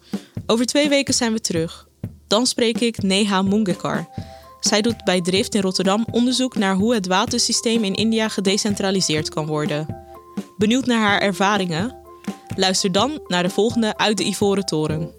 Over 0.46 0.66
twee 0.66 0.88
weken 0.88 1.14
zijn 1.14 1.32
we 1.32 1.40
terug. 1.40 1.88
Dan 2.26 2.46
spreek 2.46 2.80
ik 2.80 3.02
Neha 3.02 3.42
Mungekar. 3.42 4.08
Zij 4.60 4.80
doet 4.82 5.04
bij 5.04 5.20
Drift 5.20 5.54
in 5.54 5.60
Rotterdam 5.60 6.06
onderzoek 6.10 6.56
naar 6.56 6.74
hoe 6.74 6.94
het 6.94 7.06
watersysteem 7.06 7.84
in 7.84 7.94
India 7.94 8.28
gedecentraliseerd 8.28 9.28
kan 9.28 9.46
worden. 9.46 9.96
Benieuwd 10.58 10.86
naar 10.86 11.00
haar 11.00 11.20
ervaringen? 11.20 11.96
Luister 12.56 12.92
dan 12.92 13.20
naar 13.26 13.42
de 13.42 13.50
volgende 13.50 13.96
uit 13.96 14.16
de 14.16 14.24
Ivoren 14.24 14.64
Toren. 14.64 15.10